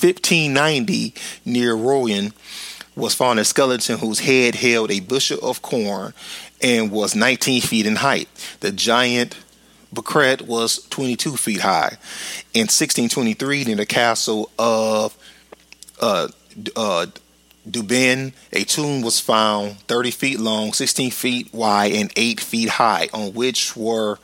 1590, 0.00 1.14
near 1.44 1.74
Royan, 1.74 2.32
was 2.94 3.14
found 3.14 3.38
a 3.38 3.44
skeleton 3.44 3.98
whose 3.98 4.20
head 4.20 4.54
held 4.54 4.90
a 4.90 5.00
bushel 5.00 5.38
of 5.42 5.62
corn 5.62 6.14
and 6.62 6.90
was 6.90 7.14
19 7.14 7.60
feet 7.60 7.86
in 7.86 7.96
height. 7.96 8.28
The 8.60 8.72
giant 8.72 9.36
Bacret 9.94 10.42
was 10.42 10.86
22 10.88 11.36
feet 11.36 11.60
high. 11.60 11.96
In 12.52 12.62
1623, 12.62 13.64
near 13.64 13.76
the 13.76 13.86
castle 13.86 14.50
of 14.58 15.16
uh, 16.00 16.28
uh, 16.74 17.06
Dubin, 17.68 18.32
a 18.52 18.64
tomb 18.64 19.02
was 19.02 19.20
found 19.20 19.80
30 19.82 20.10
feet 20.10 20.40
long, 20.40 20.72
16 20.72 21.10
feet 21.10 21.52
wide, 21.52 21.92
and 21.92 22.12
8 22.16 22.40
feet 22.40 22.68
high, 22.68 23.08
on 23.12 23.34
which 23.34 23.76
were 23.76 24.18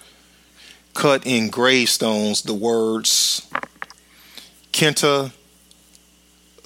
cut 0.95 1.27
in 1.27 1.49
gravestones 1.49 2.43
the 2.43 2.55
words 2.55 3.49
Kenta 4.73 5.33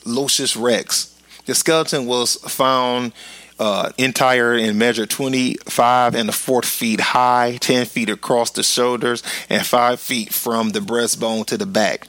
Lucius 0.07 0.57
Rex. 0.57 1.13
The 1.47 1.55
skeleton 1.55 2.07
was 2.07 2.37
found 2.37 3.13
uh, 3.59 3.91
entire 3.97 4.55
and 4.55 4.79
measured 4.79 5.11
25 5.11 6.15
and 6.15 6.29
a 6.29 6.33
fourth 6.33 6.67
feet 6.67 7.01
high, 7.01 7.59
10 7.61 7.87
feet 7.87 8.11
across 8.11 8.51
the 8.51 8.63
shoulders, 8.63 9.23
and 9.49 9.65
5 9.65 10.01
feet 10.01 10.33
from 10.33 10.71
the 10.71 10.81
breastbone 10.81 11.47
to 11.47 11.57
the 11.57 11.67
back. 11.67 12.09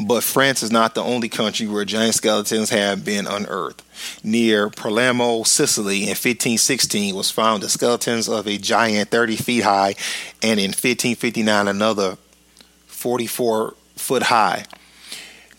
But 0.00 0.24
France 0.24 0.62
is 0.62 0.70
not 0.70 0.94
the 0.94 1.02
only 1.02 1.28
country 1.28 1.66
where 1.66 1.84
giant 1.84 2.14
skeletons 2.14 2.70
have 2.70 3.04
been 3.04 3.26
unearthed. 3.26 3.82
Near 4.24 4.70
Palermo, 4.70 5.42
Sicily, 5.42 6.04
in 6.04 6.10
1516 6.10 7.14
was 7.14 7.30
found 7.30 7.62
the 7.62 7.68
skeletons 7.68 8.26
of 8.26 8.46
a 8.46 8.56
giant 8.56 9.10
30 9.10 9.36
feet 9.36 9.64
high, 9.64 9.94
and 10.42 10.58
in 10.58 10.70
1559 10.70 11.68
another 11.68 12.16
44 12.86 13.74
foot 13.96 14.24
high 14.24 14.64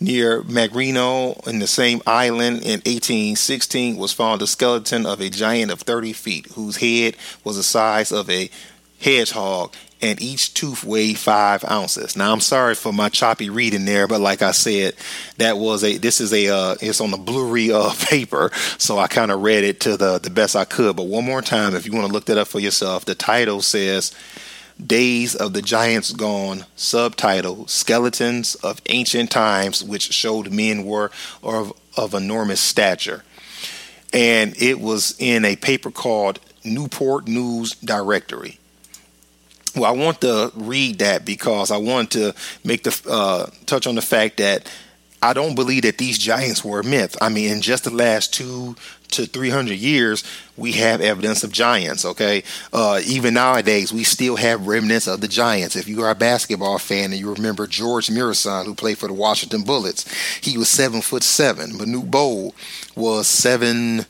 near 0.00 0.42
Magrino 0.42 1.46
in 1.46 1.58
the 1.58 1.66
same 1.66 2.00
island 2.06 2.62
in 2.62 2.80
1816 2.80 3.96
was 3.96 4.12
found 4.12 4.42
a 4.42 4.46
skeleton 4.46 5.06
of 5.06 5.20
a 5.20 5.30
giant 5.30 5.70
of 5.70 5.80
30 5.80 6.12
feet 6.12 6.46
whose 6.52 6.76
head 6.76 7.16
was 7.44 7.56
the 7.56 7.62
size 7.62 8.12
of 8.12 8.30
a 8.30 8.50
hedgehog 9.00 9.74
and 10.00 10.20
each 10.22 10.54
tooth 10.54 10.84
weighed 10.84 11.18
five 11.18 11.64
ounces. 11.68 12.16
Now 12.16 12.32
I'm 12.32 12.40
sorry 12.40 12.74
for 12.74 12.92
my 12.92 13.08
choppy 13.08 13.50
reading 13.50 13.84
there, 13.84 14.06
but 14.06 14.20
like 14.20 14.42
I 14.42 14.52
said, 14.52 14.94
that 15.38 15.58
was 15.58 15.82
a 15.82 15.98
this 15.98 16.20
is 16.20 16.32
a 16.32 16.48
uh, 16.48 16.76
it's 16.80 17.00
on 17.00 17.10
the 17.10 17.16
blurry 17.16 17.72
uh, 17.72 17.92
paper, 18.00 18.50
so 18.78 18.98
I 18.98 19.08
kind 19.08 19.30
of 19.30 19.42
read 19.42 19.64
it 19.64 19.80
to 19.80 19.96
the 19.96 20.18
the 20.18 20.30
best 20.30 20.56
I 20.56 20.64
could. 20.64 20.96
But 20.96 21.06
one 21.06 21.24
more 21.24 21.42
time, 21.42 21.74
if 21.74 21.86
you 21.86 21.92
want 21.92 22.06
to 22.06 22.12
look 22.12 22.26
that 22.26 22.38
up 22.38 22.48
for 22.48 22.60
yourself, 22.60 23.04
the 23.04 23.14
title 23.14 23.60
says 23.60 24.14
Days 24.84 25.34
of 25.34 25.52
the 25.52 25.62
Giants 25.62 26.12
Gone, 26.12 26.64
subtitle 26.76 27.66
Skeletons 27.66 28.54
of 28.56 28.80
Ancient 28.86 29.30
Times, 29.30 29.82
which 29.82 30.12
showed 30.12 30.52
men 30.52 30.84
were 30.84 31.10
of, 31.42 31.72
of 31.96 32.14
enormous 32.14 32.60
stature. 32.60 33.24
And 34.12 34.54
it 34.60 34.80
was 34.80 35.16
in 35.18 35.44
a 35.44 35.56
paper 35.56 35.90
called 35.90 36.40
Newport 36.64 37.26
News 37.26 37.74
Directory. 37.74 38.58
Well, 39.74 39.84
I 39.84 39.90
want 39.90 40.20
to 40.22 40.52
read 40.54 41.00
that 41.00 41.24
because 41.24 41.70
I 41.70 41.76
want 41.76 42.12
to 42.12 42.34
make 42.64 42.84
the 42.84 43.00
uh, 43.08 43.50
touch 43.66 43.86
on 43.86 43.96
the 43.96 44.02
fact 44.02 44.38
that 44.38 44.70
I 45.20 45.32
don't 45.32 45.54
believe 45.54 45.82
that 45.82 45.98
these 45.98 46.18
giants 46.18 46.64
were 46.64 46.80
a 46.80 46.84
myth. 46.84 47.16
I 47.20 47.28
mean, 47.28 47.50
in 47.50 47.60
just 47.60 47.84
the 47.84 47.90
last 47.90 48.32
two 48.32 48.76
to 49.10 49.26
300 49.26 49.74
years, 49.74 50.24
we 50.56 50.72
have 50.72 51.00
evidence 51.00 51.44
of 51.44 51.52
giants, 51.52 52.04
okay? 52.04 52.42
Uh, 52.72 53.00
even 53.06 53.34
nowadays, 53.34 53.92
we 53.92 54.04
still 54.04 54.36
have 54.36 54.66
remnants 54.66 55.06
of 55.06 55.20
the 55.20 55.28
giants. 55.28 55.76
If 55.76 55.88
you 55.88 56.02
are 56.02 56.10
a 56.10 56.14
basketball 56.14 56.78
fan 56.78 57.12
and 57.12 57.20
you 57.20 57.32
remember 57.32 57.66
George 57.66 58.08
Muresan, 58.08 58.64
who 58.66 58.74
played 58.74 58.98
for 58.98 59.08
the 59.08 59.14
Washington 59.14 59.62
Bullets, 59.62 60.04
he 60.40 60.58
was 60.58 60.68
seven 60.68 61.00
foot 61.00 61.22
seven. 61.22 61.72
Manute 61.72 62.10
Bol 62.10 62.54
was 62.96 63.26
seven 63.26 64.06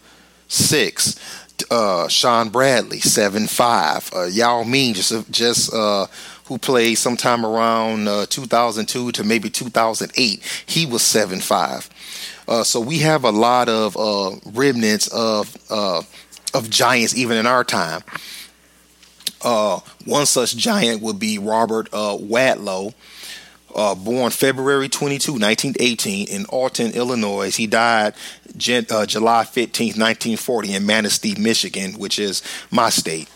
six. 0.48 1.44
Uh, 1.70 2.06
Shawn 2.08 2.50
Bradley, 2.50 3.00
seven 3.00 3.46
five. 3.46 4.10
Uh, 4.14 4.24
Yao 4.24 4.62
Ming 4.62 4.94
just 4.94 5.30
just 5.30 5.74
uh, 5.74 6.06
who 6.44 6.56
played 6.56 6.96
sometime 6.96 7.44
around 7.44 8.08
uh, 8.08 8.26
2002 8.26 9.12
to 9.12 9.24
maybe 9.24 9.50
2008. 9.50 10.64
He 10.66 10.86
was 10.86 11.02
seven 11.02 11.40
five. 11.40 11.90
Uh, 12.48 12.64
so 12.64 12.80
we 12.80 12.98
have 13.00 13.24
a 13.24 13.30
lot 13.30 13.68
of 13.68 13.94
uh, 13.96 14.34
remnants 14.52 15.06
of 15.08 15.54
uh, 15.68 16.02
of 16.54 16.70
giants 16.70 17.14
even 17.14 17.36
in 17.36 17.46
our 17.46 17.62
time. 17.62 18.02
Uh, 19.42 19.80
one 20.06 20.24
such 20.24 20.56
giant 20.56 21.02
would 21.02 21.18
be 21.18 21.38
Robert 21.38 21.88
uh, 21.92 22.16
Wadlow, 22.18 22.94
uh, 23.74 23.94
born 23.94 24.30
February 24.30 24.88
22, 24.88 25.32
1918, 25.32 26.26
in 26.26 26.46
Alton, 26.46 26.92
Illinois. 26.92 27.54
He 27.54 27.66
died 27.66 28.14
Gen- 28.56 28.86
July 29.06 29.44
15, 29.44 29.88
1940, 29.88 30.74
in 30.74 30.86
Manistee, 30.86 31.36
Michigan, 31.38 31.98
which 31.98 32.18
is 32.18 32.42
my 32.70 32.88
state. 32.88 33.28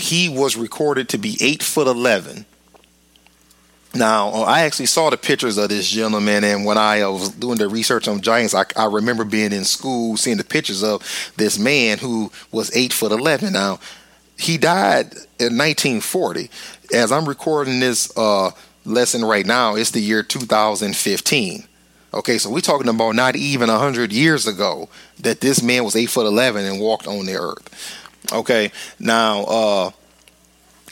he 0.00 0.30
was 0.30 0.56
recorded 0.56 1.10
to 1.10 1.18
be 1.18 1.36
8 1.40 1.62
foot 1.62 1.86
11 1.86 2.46
now, 3.94 4.28
uh, 4.30 4.42
I 4.42 4.62
actually 4.62 4.86
saw 4.86 5.10
the 5.10 5.16
pictures 5.16 5.56
of 5.56 5.68
this 5.68 5.88
gentleman, 5.88 6.42
and 6.44 6.64
when 6.64 6.76
I 6.76 7.02
uh, 7.02 7.12
was 7.12 7.28
doing 7.30 7.58
the 7.58 7.68
research 7.68 8.08
on 8.08 8.20
giants, 8.20 8.54
I, 8.54 8.64
I, 8.76 8.86
remember 8.86 9.24
being 9.24 9.52
in 9.52 9.64
school 9.64 10.16
seeing 10.16 10.36
the 10.36 10.44
pictures 10.44 10.82
of 10.82 11.02
this 11.36 11.58
man 11.58 11.98
who 11.98 12.32
was 12.50 12.74
eight 12.76 12.92
foot 12.92 13.12
eleven. 13.12 13.52
Now, 13.52 13.78
he 14.36 14.58
died 14.58 15.12
in 15.38 15.56
1940. 15.56 16.50
As 16.92 17.12
I'm 17.12 17.28
recording 17.28 17.80
this 17.80 18.16
uh, 18.16 18.50
lesson 18.84 19.24
right 19.24 19.46
now, 19.46 19.76
it's 19.76 19.92
the 19.92 20.00
year 20.00 20.22
2015. 20.22 21.64
Okay, 22.14 22.38
so 22.38 22.50
we're 22.50 22.60
talking 22.60 22.88
about 22.88 23.14
not 23.14 23.36
even 23.36 23.68
hundred 23.68 24.12
years 24.12 24.46
ago 24.46 24.88
that 25.20 25.40
this 25.40 25.62
man 25.62 25.84
was 25.84 25.96
eight 25.96 26.10
foot 26.10 26.26
eleven 26.26 26.64
and 26.64 26.80
walked 26.80 27.06
on 27.06 27.26
the 27.26 27.36
earth. 27.36 28.02
Okay, 28.32 28.72
now. 28.98 29.44
Uh, 29.44 29.90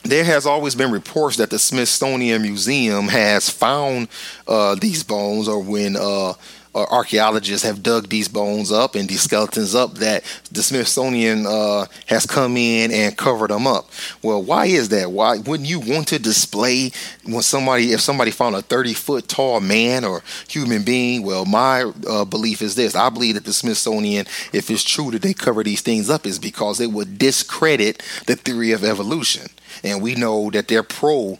there 0.04 0.24
has 0.24 0.46
always 0.46 0.74
been 0.74 0.90
reports 0.90 1.36
that 1.36 1.50
the 1.50 1.58
Smithsonian 1.58 2.42
Museum 2.42 3.08
has 3.08 3.48
found 3.48 4.08
uh, 4.48 4.74
these 4.74 5.02
bones, 5.02 5.48
or 5.48 5.62
when 5.62 5.96
uh, 5.96 6.34
archaeologists 6.74 7.66
have 7.66 7.82
dug 7.82 8.08
these 8.08 8.28
bones 8.28 8.72
up 8.72 8.94
and 8.94 9.08
these 9.08 9.22
skeletons 9.22 9.74
up, 9.74 9.94
that 9.94 10.24
the 10.50 10.62
Smithsonian 10.62 11.46
uh, 11.46 11.86
has 12.06 12.26
come 12.26 12.56
in 12.56 12.90
and 12.90 13.16
covered 13.16 13.50
them 13.50 13.66
up. 13.66 13.90
Well, 14.22 14.42
why 14.42 14.66
is 14.66 14.88
that? 14.88 15.12
Why 15.12 15.38
wouldn't 15.38 15.68
you 15.68 15.80
want 15.80 16.08
to 16.08 16.18
display 16.18 16.90
when 17.24 17.42
somebody, 17.42 17.92
if 17.92 18.00
somebody 18.00 18.30
found 18.30 18.56
a 18.56 18.62
30 18.62 18.94
foot 18.94 19.28
tall 19.28 19.60
man 19.60 20.04
or 20.04 20.22
human 20.48 20.82
being? 20.82 21.22
Well, 21.22 21.44
my 21.44 21.92
uh, 22.08 22.24
belief 22.24 22.62
is 22.62 22.74
this: 22.74 22.96
I 22.96 23.10
believe 23.10 23.34
that 23.34 23.44
the 23.44 23.52
Smithsonian, 23.52 24.26
if 24.52 24.70
it's 24.70 24.82
true 24.82 25.10
that 25.12 25.22
they 25.22 25.34
cover 25.34 25.62
these 25.62 25.82
things 25.82 26.10
up, 26.10 26.26
is 26.26 26.38
because 26.38 26.80
it 26.80 26.90
would 26.90 27.18
discredit 27.18 28.02
the 28.26 28.34
theory 28.34 28.72
of 28.72 28.82
evolution 28.82 29.48
and 29.82 30.02
we 30.02 30.14
know 30.14 30.50
that 30.50 30.68
they're 30.68 30.82
pro 30.82 31.38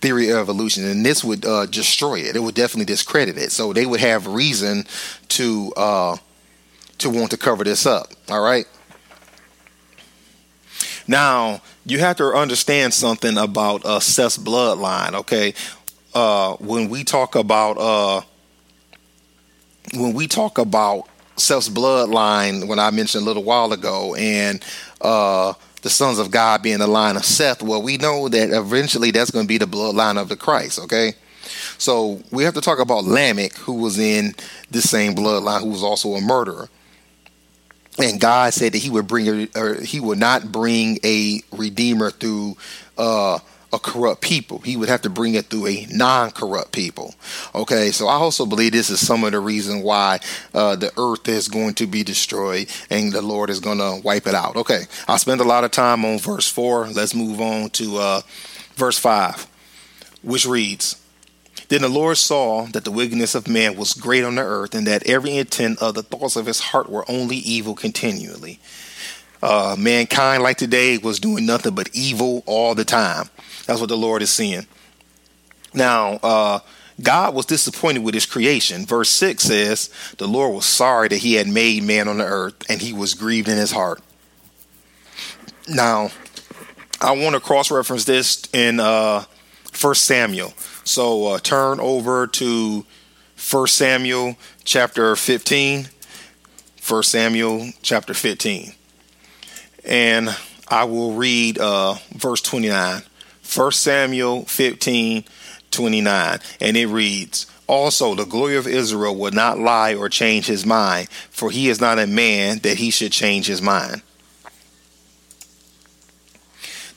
theory 0.00 0.28
of 0.28 0.36
evolution, 0.36 0.84
and 0.84 1.04
this 1.04 1.24
would 1.24 1.46
uh, 1.46 1.64
destroy 1.64 2.18
it. 2.18 2.36
It 2.36 2.40
would 2.40 2.54
definitely 2.54 2.84
discredit 2.84 3.38
it. 3.38 3.52
So 3.52 3.72
they 3.72 3.86
would 3.86 4.00
have 4.00 4.26
reason 4.26 4.84
to 5.28 5.72
uh, 5.76 6.16
to 6.98 7.10
want 7.10 7.30
to 7.30 7.38
cover 7.38 7.64
this 7.64 7.86
up. 7.86 8.08
All 8.28 8.42
right. 8.42 8.66
Now 11.06 11.62
you 11.86 11.98
have 12.00 12.16
to 12.16 12.32
understand 12.34 12.94
something 12.94 13.36
about 13.36 13.84
uh, 13.84 14.00
Seth's 14.00 14.38
bloodline. 14.38 15.14
Okay, 15.14 15.54
uh, 16.14 16.54
when 16.56 16.88
we 16.88 17.04
talk 17.04 17.34
about 17.34 17.78
uh, 17.78 18.20
when 19.94 20.14
we 20.14 20.26
talk 20.26 20.58
about 20.58 21.08
Seth's 21.36 21.68
bloodline, 21.68 22.68
when 22.68 22.78
I 22.78 22.90
mentioned 22.90 23.22
a 23.22 23.26
little 23.26 23.44
while 23.44 23.72
ago, 23.72 24.14
and 24.14 24.62
uh, 25.00 25.54
the 25.84 25.90
sons 25.90 26.18
of 26.18 26.30
God 26.30 26.62
being 26.62 26.78
the 26.78 26.86
line 26.86 27.16
of 27.16 27.26
Seth, 27.26 27.62
well, 27.62 27.82
we 27.82 27.98
know 27.98 28.26
that 28.30 28.50
eventually 28.50 29.10
that's 29.10 29.30
going 29.30 29.44
to 29.44 29.48
be 29.48 29.58
the 29.58 29.66
bloodline 29.66 30.18
of 30.18 30.30
the 30.30 30.36
Christ, 30.36 30.80
okay? 30.80 31.12
So 31.76 32.22
we 32.32 32.44
have 32.44 32.54
to 32.54 32.62
talk 32.62 32.78
about 32.78 33.04
Lamech, 33.04 33.52
who 33.58 33.74
was 33.74 33.98
in 33.98 34.34
the 34.70 34.80
same 34.80 35.14
bloodline, 35.14 35.60
who 35.60 35.68
was 35.68 35.82
also 35.82 36.14
a 36.14 36.22
murderer. 36.22 36.70
And 37.98 38.18
God 38.18 38.54
said 38.54 38.72
that 38.72 38.78
He 38.78 38.88
would 38.88 39.06
bring, 39.06 39.48
or 39.54 39.74
He 39.74 40.00
would 40.00 40.18
not 40.18 40.50
bring 40.50 40.98
a 41.04 41.42
redeemer 41.52 42.10
through 42.10 42.56
uh, 42.96 43.40
a 43.74 43.78
corrupt 43.78 44.22
people. 44.22 44.60
He 44.60 44.76
would 44.76 44.88
have 44.88 45.02
to 45.02 45.10
bring 45.10 45.34
it 45.34 45.46
through 45.46 45.66
a 45.66 45.86
non-corrupt 45.90 46.72
people. 46.72 47.14
Okay, 47.54 47.90
so 47.90 48.06
I 48.06 48.14
also 48.14 48.46
believe 48.46 48.72
this 48.72 48.88
is 48.88 49.04
some 49.04 49.24
of 49.24 49.32
the 49.32 49.40
reason 49.40 49.82
why 49.82 50.20
uh, 50.54 50.76
the 50.76 50.92
earth 50.96 51.28
is 51.28 51.48
going 51.48 51.74
to 51.74 51.86
be 51.86 52.04
destroyed 52.04 52.68
and 52.88 53.12
the 53.12 53.20
Lord 53.20 53.50
is 53.50 53.60
going 53.60 53.78
to 53.78 54.00
wipe 54.02 54.26
it 54.26 54.34
out. 54.34 54.56
Okay, 54.56 54.84
I 55.08 55.16
spent 55.16 55.40
a 55.40 55.44
lot 55.44 55.64
of 55.64 55.72
time 55.72 56.04
on 56.04 56.18
verse 56.18 56.48
four. 56.48 56.88
Let's 56.88 57.14
move 57.14 57.40
on 57.40 57.70
to 57.70 57.98
uh, 57.98 58.20
verse 58.76 58.98
five, 58.98 59.46
which 60.22 60.46
reads. 60.46 61.00
Then 61.68 61.80
the 61.82 61.88
Lord 61.88 62.18
saw 62.18 62.66
that 62.66 62.84
the 62.84 62.90
wickedness 62.90 63.34
of 63.34 63.48
man 63.48 63.76
was 63.76 63.94
great 63.94 64.22
on 64.22 64.34
the 64.34 64.42
earth, 64.42 64.74
and 64.74 64.86
that 64.86 65.08
every 65.08 65.36
intent 65.36 65.80
of 65.80 65.94
the 65.94 66.02
thoughts 66.02 66.36
of 66.36 66.46
his 66.46 66.60
heart 66.60 66.90
were 66.90 67.10
only 67.10 67.36
evil 67.36 67.74
continually. 67.74 68.60
Uh, 69.46 69.76
mankind, 69.78 70.42
like 70.42 70.56
today, 70.56 70.96
was 70.96 71.20
doing 71.20 71.44
nothing 71.44 71.74
but 71.74 71.90
evil 71.92 72.42
all 72.46 72.74
the 72.74 72.84
time. 72.84 73.28
That's 73.66 73.78
what 73.78 73.90
the 73.90 73.96
Lord 73.96 74.22
is 74.22 74.30
seeing. 74.30 74.66
Now, 75.74 76.12
uh, 76.22 76.60
God 77.02 77.34
was 77.34 77.44
disappointed 77.44 78.02
with 78.02 78.14
his 78.14 78.24
creation. 78.24 78.86
Verse 78.86 79.10
6 79.10 79.42
says, 79.42 79.90
The 80.16 80.26
Lord 80.26 80.54
was 80.54 80.64
sorry 80.64 81.08
that 81.08 81.18
he 81.18 81.34
had 81.34 81.46
made 81.46 81.82
man 81.82 82.08
on 82.08 82.16
the 82.16 82.24
earth, 82.24 82.54
and 82.70 82.80
he 82.80 82.94
was 82.94 83.12
grieved 83.12 83.48
in 83.48 83.58
his 83.58 83.72
heart. 83.72 84.00
Now, 85.68 86.08
I 87.02 87.12
want 87.12 87.34
to 87.34 87.40
cross 87.40 87.70
reference 87.70 88.06
this 88.06 88.44
in 88.54 88.80
uh, 88.80 89.24
1 89.78 89.94
Samuel. 89.96 90.54
So 90.84 91.26
uh, 91.26 91.38
turn 91.38 91.80
over 91.80 92.26
to 92.28 92.86
1 93.50 93.66
Samuel 93.66 94.36
chapter 94.64 95.14
15. 95.16 95.88
1 96.88 97.02
Samuel 97.02 97.72
chapter 97.82 98.14
15. 98.14 98.73
And 99.84 100.34
I 100.68 100.84
will 100.84 101.12
read 101.12 101.58
uh, 101.58 101.96
verse 102.12 102.40
29. 102.40 103.02
1 103.54 103.72
Samuel 103.72 104.44
15 104.46 105.24
29. 105.70 106.38
And 106.60 106.76
it 106.76 106.86
reads, 106.86 107.46
Also, 107.66 108.14
the 108.14 108.24
glory 108.24 108.56
of 108.56 108.66
Israel 108.66 109.14
would 109.16 109.34
not 109.34 109.58
lie 109.58 109.94
or 109.94 110.08
change 110.08 110.46
his 110.46 110.64
mind, 110.64 111.08
for 111.30 111.50
he 111.50 111.68
is 111.68 111.80
not 111.80 111.98
a 111.98 112.06
man 112.06 112.58
that 112.58 112.78
he 112.78 112.90
should 112.90 113.12
change 113.12 113.46
his 113.46 113.60
mind. 113.60 114.02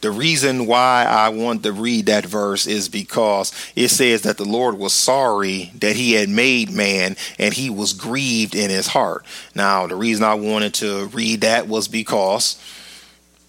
The 0.01 0.11
reason 0.11 0.67
why 0.67 1.05
I 1.09 1.29
want 1.29 1.63
to 1.63 1.71
read 1.71 2.05
that 2.05 2.25
verse 2.25 2.67
is 2.67 2.87
because 2.87 3.51
it 3.75 3.89
says 3.89 4.21
that 4.23 4.37
the 4.37 4.45
Lord 4.45 4.77
was 4.77 4.93
sorry 4.93 5.71
that 5.79 5.95
he 5.95 6.13
had 6.13 6.29
made 6.29 6.69
man 6.69 7.15
and 7.39 7.53
he 7.53 7.69
was 7.69 7.93
grieved 7.93 8.53
in 8.53 8.69
his 8.69 8.87
heart. 8.87 9.25
Now, 9.55 9.87
the 9.87 9.95
reason 9.95 10.23
I 10.23 10.35
wanted 10.35 10.75
to 10.75 11.07
read 11.07 11.41
that 11.41 11.67
was 11.67 11.87
because 11.87 12.61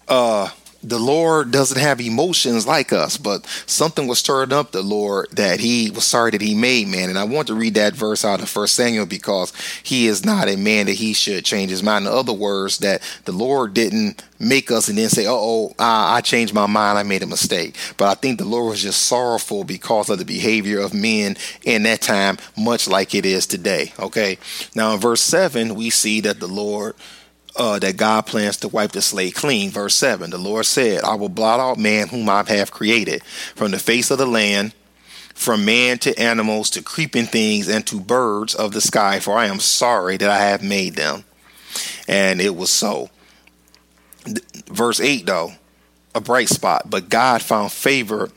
uh, 0.07 0.49
the 0.81 0.99
Lord 0.99 1.51
doesn't 1.51 1.79
have 1.79 1.99
emotions 1.99 2.65
like 2.65 2.93
us, 2.93 3.17
but 3.17 3.45
something 3.65 4.07
was 4.07 4.19
stirred 4.19 4.53
up 4.53 4.71
the 4.71 4.81
Lord 4.81 5.27
that 5.33 5.59
he 5.59 5.91
was 5.91 6.05
sorry 6.05 6.31
that 6.31 6.41
he 6.41 6.55
made 6.55 6.87
man. 6.87 7.09
And 7.09 7.19
I 7.19 7.25
want 7.25 7.47
to 7.47 7.53
read 7.53 7.73
that 7.73 7.93
verse 7.93 8.23
out 8.23 8.41
of 8.41 8.49
First 8.49 8.75
Samuel 8.75 9.05
because 9.05 9.51
he 9.83 10.07
is 10.07 10.23
not 10.23 10.47
a 10.47 10.55
man 10.55 10.85
that 10.85 10.93
he 10.93 11.13
should 11.13 11.43
change 11.43 11.69
his 11.69 11.83
mind. 11.83 12.05
In 12.05 12.13
other 12.13 12.33
words, 12.33 12.77
that 12.77 13.01
the 13.25 13.33
Lord 13.33 13.73
didn't 13.73 14.23
make 14.39 14.71
us 14.71 14.87
and 14.87 14.97
then 14.97 15.09
say, 15.09 15.25
oh, 15.27 15.73
I 15.77 16.21
changed 16.21 16.53
my 16.53 16.65
mind. 16.65 16.97
I 16.97 17.03
made 17.03 17.23
a 17.23 17.27
mistake. 17.27 17.75
But 17.97 18.09
I 18.09 18.13
think 18.13 18.37
the 18.37 18.45
Lord 18.45 18.69
was 18.69 18.81
just 18.81 19.05
sorrowful 19.05 19.65
because 19.65 20.09
of 20.09 20.17
the 20.17 20.25
behavior 20.25 20.79
of 20.79 20.93
men 20.93 21.35
in 21.63 21.83
that 21.83 22.01
time, 22.01 22.37
much 22.57 22.87
like 22.87 23.13
it 23.13 23.25
is 23.25 23.45
today. 23.45 23.91
Okay. 23.99 24.37
Now 24.75 24.93
in 24.93 24.99
verse 24.99 25.21
7, 25.21 25.75
we 25.75 25.89
see 25.89 26.21
that 26.21 26.39
the 26.39 26.47
Lord 26.47 26.95
uh, 27.59 27.77
that 27.77 27.97
God 27.97 28.25
plans 28.25 28.57
to 28.57 28.69
wipe 28.69 28.93
the 28.93 29.01
slate 29.01 29.35
clean. 29.35 29.69
Verse 29.69 29.93
7 29.95 30.31
The 30.31 30.37
Lord 30.37 30.65
said, 30.65 31.03
I 31.03 31.15
will 31.15 31.29
blot 31.29 31.59
out 31.59 31.77
man 31.77 32.07
whom 32.07 32.29
I 32.29 32.43
have 32.47 32.71
created 32.71 33.23
from 33.23 33.71
the 33.71 33.79
face 33.79 34.09
of 34.09 34.17
the 34.17 34.25
land, 34.25 34.73
from 35.35 35.65
man 35.65 35.99
to 35.99 36.17
animals 36.17 36.69
to 36.71 36.81
creeping 36.81 37.25
things 37.25 37.67
and 37.67 37.85
to 37.87 37.99
birds 37.99 38.55
of 38.55 38.71
the 38.71 38.81
sky, 38.81 39.19
for 39.19 39.37
I 39.37 39.47
am 39.47 39.59
sorry 39.59 40.17
that 40.17 40.29
I 40.29 40.37
have 40.37 40.63
made 40.63 40.95
them. 40.95 41.25
And 42.07 42.41
it 42.41 42.55
was 42.55 42.71
so. 42.71 43.09
Verse 44.67 44.99
8, 44.99 45.25
though, 45.25 45.53
a 46.15 46.21
bright 46.21 46.49
spot, 46.49 46.89
but 46.89 47.09
God 47.09 47.41
found 47.41 47.71
favor, 47.71 48.29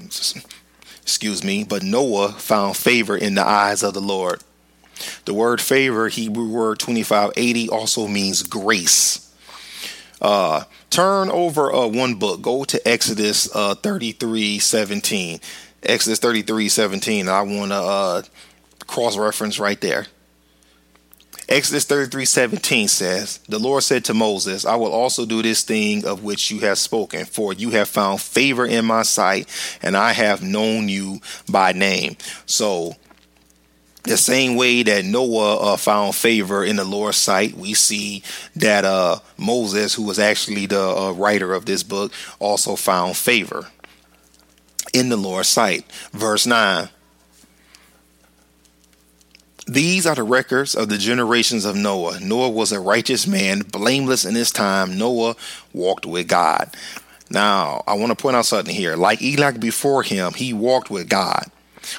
excuse 1.02 1.44
me, 1.44 1.64
but 1.64 1.82
Noah 1.82 2.32
found 2.32 2.76
favor 2.76 3.16
in 3.16 3.34
the 3.34 3.46
eyes 3.46 3.82
of 3.82 3.94
the 3.94 4.00
Lord. 4.00 4.42
The 5.24 5.34
word 5.34 5.60
favor, 5.60 6.08
Hebrew 6.08 6.48
word 6.48 6.78
2580, 6.78 7.68
also 7.68 8.06
means 8.06 8.42
grace. 8.42 9.28
Uh, 10.20 10.64
turn 10.90 11.30
over 11.30 11.72
uh, 11.72 11.86
one 11.86 12.14
book. 12.14 12.42
Go 12.42 12.64
to 12.64 12.88
Exodus 12.88 13.48
uh, 13.54 13.74
33 13.74 14.58
17. 14.58 15.40
Exodus 15.82 16.18
33 16.20 16.68
17. 16.68 17.28
I 17.28 17.42
want 17.42 17.72
to 17.72 17.76
uh, 17.76 18.22
cross 18.86 19.16
reference 19.16 19.58
right 19.58 19.80
there. 19.80 20.06
Exodus 21.48 21.84
33 21.84 22.24
17 22.24 22.88
says, 22.88 23.38
The 23.48 23.58
Lord 23.58 23.82
said 23.82 24.04
to 24.06 24.14
Moses, 24.14 24.64
I 24.64 24.76
will 24.76 24.92
also 24.92 25.26
do 25.26 25.42
this 25.42 25.62
thing 25.62 26.06
of 26.06 26.22
which 26.22 26.50
you 26.50 26.60
have 26.60 26.78
spoken, 26.78 27.24
for 27.24 27.52
you 27.52 27.70
have 27.70 27.88
found 27.88 28.20
favor 28.20 28.64
in 28.64 28.84
my 28.84 29.02
sight, 29.02 29.48
and 29.82 29.96
I 29.96 30.12
have 30.12 30.42
known 30.42 30.88
you 30.88 31.20
by 31.50 31.72
name. 31.72 32.16
So, 32.46 32.94
the 34.04 34.16
same 34.16 34.56
way 34.56 34.82
that 34.82 35.04
Noah 35.04 35.74
uh, 35.74 35.76
found 35.76 36.14
favor 36.14 36.64
in 36.64 36.76
the 36.76 36.84
Lord's 36.84 37.16
sight, 37.16 37.54
we 37.54 37.74
see 37.74 38.22
that 38.56 38.84
uh, 38.84 39.18
Moses, 39.36 39.94
who 39.94 40.02
was 40.02 40.18
actually 40.18 40.66
the 40.66 40.80
uh, 40.80 41.12
writer 41.12 41.54
of 41.54 41.66
this 41.66 41.82
book, 41.82 42.12
also 42.38 42.74
found 42.74 43.16
favor 43.16 43.68
in 44.92 45.08
the 45.08 45.16
Lord's 45.16 45.48
sight. 45.48 45.84
Verse 46.12 46.46
9 46.46 46.88
these 49.66 50.06
are 50.06 50.16
the 50.16 50.24
records 50.24 50.74
of 50.74 50.88
the 50.88 50.98
generations 50.98 51.64
of 51.64 51.76
Noah. 51.76 52.18
Noah 52.20 52.50
was 52.50 52.72
a 52.72 52.80
righteous 52.80 53.28
man, 53.28 53.60
blameless 53.60 54.24
in 54.24 54.34
his 54.34 54.50
time. 54.50 54.98
Noah 54.98 55.36
walked 55.72 56.04
with 56.04 56.26
God. 56.26 56.74
Now, 57.30 57.84
I 57.86 57.94
want 57.94 58.10
to 58.10 58.20
point 58.20 58.36
out 58.36 58.44
something 58.44 58.74
here. 58.74 58.96
Like 58.96 59.22
Enoch 59.22 59.60
before 59.60 60.02
him, 60.02 60.34
he 60.34 60.52
walked 60.52 60.90
with 60.90 61.08
God. 61.08 61.44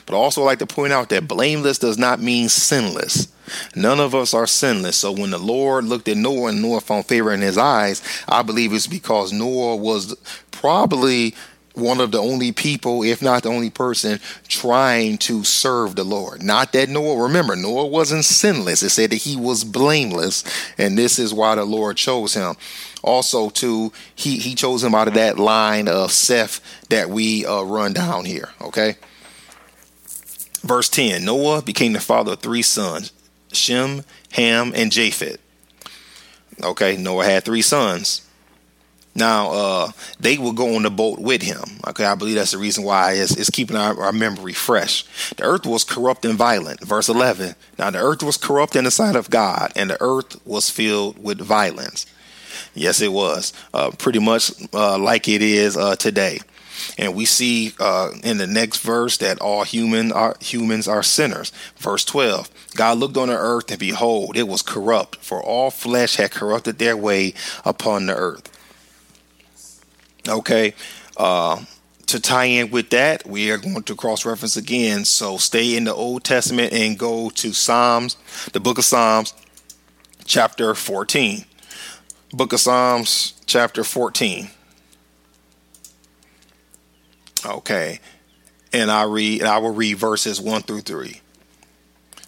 But 0.05 0.15
I 0.15 0.17
also 0.17 0.43
like 0.43 0.59
to 0.59 0.67
point 0.67 0.93
out 0.93 1.09
that 1.09 1.27
blameless 1.27 1.79
does 1.79 1.97
not 1.97 2.19
mean 2.19 2.49
sinless. 2.49 3.27
None 3.75 3.99
of 3.99 4.15
us 4.15 4.33
are 4.33 4.47
sinless. 4.47 4.97
So 4.97 5.11
when 5.11 5.31
the 5.31 5.37
Lord 5.37 5.85
looked 5.85 6.07
at 6.07 6.17
Noah 6.17 6.49
and 6.49 6.61
Noah 6.61 6.81
found 6.81 7.05
favor 7.05 7.33
in 7.33 7.41
his 7.41 7.57
eyes, 7.57 8.01
I 8.27 8.41
believe 8.41 8.73
it's 8.73 8.87
because 8.87 9.31
Noah 9.33 9.75
was 9.75 10.15
probably 10.51 11.35
one 11.73 11.99
of 11.99 12.11
the 12.11 12.19
only 12.19 12.51
people, 12.51 13.03
if 13.03 13.21
not 13.21 13.43
the 13.43 13.49
only 13.49 13.69
person, 13.69 14.19
trying 14.47 15.17
to 15.17 15.43
serve 15.43 15.95
the 15.95 16.03
Lord. 16.03 16.43
Not 16.43 16.71
that 16.73 16.89
Noah, 16.89 17.23
remember, 17.23 17.55
Noah 17.55 17.87
wasn't 17.87 18.25
sinless. 18.25 18.83
It 18.83 18.89
said 18.89 19.09
that 19.09 19.17
he 19.17 19.35
was 19.35 19.63
blameless, 19.63 20.43
and 20.77 20.97
this 20.97 21.17
is 21.17 21.33
why 21.33 21.55
the 21.55 21.65
Lord 21.65 21.97
chose 21.97 22.33
him. 22.33 22.55
Also, 23.01 23.49
too, 23.49 23.91
he, 24.15 24.37
he 24.37 24.55
chose 24.55 24.83
him 24.83 24.95
out 24.95 25.07
of 25.07 25.15
that 25.15 25.39
line 25.39 25.87
of 25.87 26.11
Seth 26.11 26.61
that 26.89 27.09
we 27.09 27.45
uh, 27.45 27.63
run 27.63 27.93
down 27.93 28.25
here, 28.25 28.49
okay? 28.61 28.95
Verse 30.63 30.89
10 30.89 31.23
Noah 31.25 31.61
became 31.61 31.93
the 31.93 31.99
father 31.99 32.33
of 32.33 32.39
three 32.39 32.61
sons 32.61 33.11
Shem, 33.51 34.03
Ham, 34.31 34.73
and 34.75 34.91
Japheth. 34.91 35.39
Okay, 36.61 36.97
Noah 36.97 37.25
had 37.25 37.43
three 37.43 37.61
sons. 37.61 38.27
Now, 39.15 39.51
uh, 39.51 39.91
they 40.19 40.39
will 40.39 40.53
go 40.53 40.75
on 40.75 40.83
the 40.83 40.89
boat 40.89 41.19
with 41.19 41.43
him. 41.43 41.61
Okay, 41.87 42.05
I 42.05 42.15
believe 42.15 42.35
that's 42.35 42.51
the 42.51 42.57
reason 42.57 42.83
why 42.83 43.13
it's, 43.13 43.35
it's 43.37 43.51
keeping 43.51 43.77
our, 43.77 43.99
our, 44.01 44.11
memory 44.11 44.53
fresh. 44.53 45.03
The 45.35 45.43
earth 45.43 45.67
was 45.67 45.83
corrupt 45.83 46.25
and 46.25 46.35
violent. 46.35 46.79
Verse 46.83 47.09
11. 47.09 47.53
Now, 47.77 47.91
the 47.91 47.99
earth 47.99 48.23
was 48.23 48.37
corrupt 48.37 48.75
in 48.75 48.85
the 48.85 48.91
sight 48.91 49.15
of 49.15 49.29
God, 49.29 49.71
and 49.75 49.91
the 49.91 49.97
earth 50.01 50.41
was 50.47 50.71
filled 50.71 51.23
with 51.23 51.39
violence. 51.39 52.07
Yes, 52.73 53.01
it 53.01 53.11
was. 53.11 53.53
Uh, 53.71 53.91
pretty 53.91 54.19
much 54.19 54.51
uh, 54.73 54.97
like 54.97 55.27
it 55.27 55.43
is 55.43 55.77
uh, 55.77 55.95
today. 55.95 56.39
And 56.97 57.15
we 57.15 57.25
see 57.25 57.73
uh, 57.79 58.11
in 58.23 58.37
the 58.37 58.47
next 58.47 58.79
verse 58.81 59.17
that 59.17 59.39
all 59.39 59.63
human 59.63 60.11
are, 60.11 60.35
humans 60.39 60.87
are 60.87 61.03
sinners. 61.03 61.51
Verse 61.77 62.05
12 62.05 62.49
God 62.75 62.97
looked 62.97 63.17
on 63.17 63.27
the 63.27 63.37
earth, 63.37 63.69
and 63.71 63.79
behold, 63.79 64.37
it 64.37 64.47
was 64.47 64.61
corrupt, 64.61 65.17
for 65.17 65.41
all 65.41 65.71
flesh 65.71 66.15
had 66.15 66.31
corrupted 66.31 66.79
their 66.79 66.97
way 66.97 67.33
upon 67.65 68.07
the 68.07 68.15
earth. 68.15 68.49
Okay. 70.27 70.73
Uh, 71.17 71.63
to 72.07 72.19
tie 72.19 72.45
in 72.45 72.69
with 72.69 72.89
that, 72.91 73.25
we 73.25 73.49
are 73.49 73.57
going 73.57 73.83
to 73.83 73.95
cross 73.95 74.25
reference 74.25 74.55
again. 74.55 75.05
So 75.05 75.37
stay 75.37 75.75
in 75.75 75.85
the 75.85 75.93
Old 75.93 76.23
Testament 76.23 76.73
and 76.73 76.97
go 76.97 77.29
to 77.31 77.53
Psalms, 77.53 78.17
the 78.51 78.59
book 78.59 78.77
of 78.77 78.83
Psalms, 78.83 79.33
chapter 80.25 80.75
14. 80.75 81.45
Book 82.31 82.53
of 82.53 82.59
Psalms, 82.59 83.33
chapter 83.45 83.83
14. 83.83 84.49
Okay. 87.45 87.99
And 88.71 88.89
I 88.89 89.03
read 89.03 89.41
and 89.41 89.49
I 89.49 89.59
will 89.59 89.73
read 89.73 89.97
verses 89.97 90.41
1 90.41 90.63
through 90.63 90.81
3. 90.81 91.21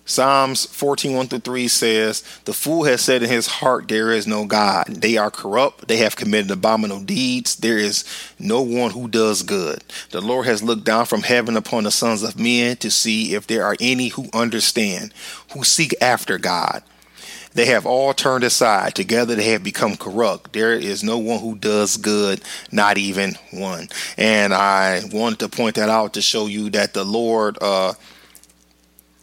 Psalms 0.07 0.67
14, 0.67 1.15
1 1.15 1.27
through 1.27 1.39
3 1.39 1.67
says, 1.67 2.21
The 2.45 2.53
fool 2.53 2.83
has 2.83 3.01
said 3.01 3.23
in 3.23 3.29
his 3.29 3.47
heart, 3.47 3.87
There 3.87 4.11
is 4.11 4.27
no 4.27 4.45
God. 4.45 4.85
They 4.87 5.17
are 5.17 5.31
corrupt. 5.31 5.87
They 5.87 5.97
have 5.97 6.15
committed 6.15 6.51
abominable 6.51 7.03
deeds. 7.03 7.55
There 7.55 7.79
is 7.79 8.05
no 8.37 8.61
one 8.61 8.91
who 8.91 9.07
does 9.07 9.41
good. 9.41 9.83
The 10.11 10.21
Lord 10.21 10.45
has 10.45 10.61
looked 10.61 10.83
down 10.83 11.07
from 11.07 11.23
heaven 11.23 11.57
upon 11.57 11.85
the 11.85 11.91
sons 11.91 12.21
of 12.21 12.39
men 12.39 12.77
to 12.77 12.91
see 12.91 13.33
if 13.33 13.47
there 13.47 13.65
are 13.65 13.75
any 13.79 14.09
who 14.09 14.27
understand, 14.31 15.11
who 15.53 15.63
seek 15.63 15.95
after 15.99 16.37
God. 16.37 16.83
They 17.55 17.65
have 17.67 17.85
all 17.85 18.13
turned 18.13 18.43
aside. 18.43 18.95
Together 18.95 19.33
they 19.33 19.49
have 19.51 19.63
become 19.63 19.95
corrupt. 19.95 20.51
There 20.53 20.73
is 20.73 21.03
no 21.03 21.17
one 21.17 21.39
who 21.39 21.55
does 21.55 21.95
good, 21.97 22.41
not 22.71 22.97
even 22.97 23.37
one. 23.51 23.87
And 24.17 24.53
I 24.53 25.01
wanted 25.11 25.39
to 25.39 25.49
point 25.49 25.75
that 25.75 25.89
out 25.89 26.13
to 26.13 26.21
show 26.21 26.47
you 26.47 26.69
that 26.71 26.93
the 26.93 27.05
Lord, 27.05 27.57
uh, 27.61 27.93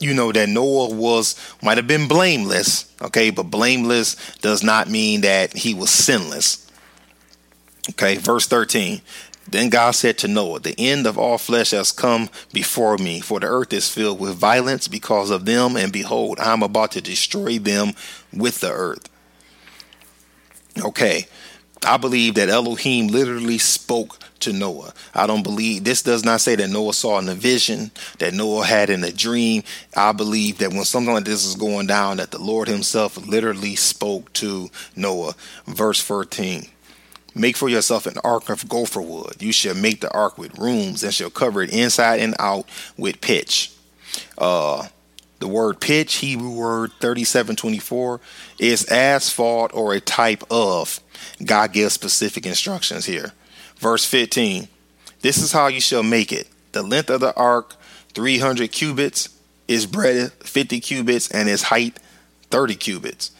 you 0.00 0.14
know 0.14 0.32
that 0.32 0.48
Noah 0.48 0.94
was 0.94 1.38
might 1.62 1.76
have 1.76 1.86
been 1.86 2.08
blameless, 2.08 2.92
okay, 3.02 3.30
but 3.30 3.44
blameless 3.44 4.16
does 4.38 4.62
not 4.62 4.88
mean 4.88 5.20
that 5.20 5.52
he 5.52 5.74
was 5.74 5.90
sinless. 5.90 6.66
Okay, 7.90 8.16
verse 8.16 8.46
13. 8.46 9.02
Then 9.52 9.68
God 9.68 9.90
said 9.90 10.16
to 10.18 10.28
Noah, 10.28 10.60
The 10.60 10.74
end 10.78 11.06
of 11.06 11.18
all 11.18 11.36
flesh 11.36 11.72
has 11.72 11.92
come 11.92 12.30
before 12.52 12.96
me, 12.96 13.20
for 13.20 13.38
the 13.38 13.46
earth 13.46 13.72
is 13.74 13.88
filled 13.88 14.18
with 14.18 14.34
violence 14.34 14.88
because 14.88 15.30
of 15.30 15.44
them, 15.44 15.76
and 15.76 15.92
behold, 15.92 16.40
I 16.40 16.52
am 16.54 16.62
about 16.62 16.92
to 16.92 17.02
destroy 17.02 17.58
them 17.58 17.92
with 18.32 18.60
the 18.60 18.72
earth. 18.72 19.10
Okay, 20.82 21.26
I 21.84 21.98
believe 21.98 22.36
that 22.36 22.48
Elohim 22.48 23.08
literally 23.08 23.58
spoke 23.58 24.18
to 24.40 24.54
Noah. 24.54 24.94
I 25.14 25.26
don't 25.26 25.42
believe 25.42 25.84
this 25.84 26.02
does 26.02 26.24
not 26.24 26.40
say 26.40 26.56
that 26.56 26.70
Noah 26.70 26.94
saw 26.94 27.18
in 27.18 27.28
a 27.28 27.34
vision, 27.34 27.90
that 28.20 28.32
Noah 28.32 28.64
had 28.64 28.88
in 28.88 29.04
a 29.04 29.12
dream. 29.12 29.64
I 29.94 30.12
believe 30.12 30.58
that 30.58 30.70
when 30.70 30.84
something 30.84 31.12
like 31.12 31.26
this 31.26 31.44
is 31.44 31.56
going 31.56 31.88
down, 31.88 32.16
that 32.16 32.30
the 32.30 32.40
Lord 32.40 32.68
Himself 32.68 33.18
literally 33.18 33.76
spoke 33.76 34.32
to 34.34 34.70
Noah. 34.96 35.34
Verse 35.66 36.00
14. 36.00 36.68
Make 37.34 37.56
for 37.56 37.68
yourself 37.68 38.06
an 38.06 38.18
ark 38.22 38.50
of 38.50 38.68
gopher 38.68 39.00
wood. 39.00 39.36
You 39.40 39.52
shall 39.52 39.74
make 39.74 40.00
the 40.00 40.12
ark 40.12 40.36
with 40.36 40.58
rooms 40.58 41.02
and 41.02 41.14
shall 41.14 41.30
cover 41.30 41.62
it 41.62 41.70
inside 41.70 42.20
and 42.20 42.34
out 42.38 42.66
with 42.96 43.20
pitch. 43.20 43.72
Uh, 44.36 44.88
the 45.38 45.48
word 45.48 45.80
pitch, 45.80 46.16
Hebrew 46.16 46.50
word 46.50 46.92
3724, 47.00 48.20
is 48.58 48.86
asphalt 48.86 49.72
or 49.74 49.94
a 49.94 50.00
type 50.00 50.44
of. 50.50 51.00
God 51.44 51.72
gives 51.72 51.94
specific 51.94 52.46
instructions 52.46 53.06
here. 53.06 53.32
Verse 53.76 54.04
15 54.04 54.68
This 55.20 55.38
is 55.38 55.52
how 55.52 55.66
you 55.68 55.80
shall 55.80 56.02
make 56.02 56.32
it. 56.32 56.48
The 56.72 56.82
length 56.82 57.10
of 57.10 57.20
the 57.20 57.34
ark, 57.34 57.74
300 58.14 58.70
cubits, 58.70 59.30
its 59.66 59.86
breadth 59.86 60.46
50 60.46 60.80
cubits, 60.80 61.30
and 61.30 61.48
its 61.48 61.64
height 61.64 61.98
30 62.50 62.74
cubits. 62.76 63.32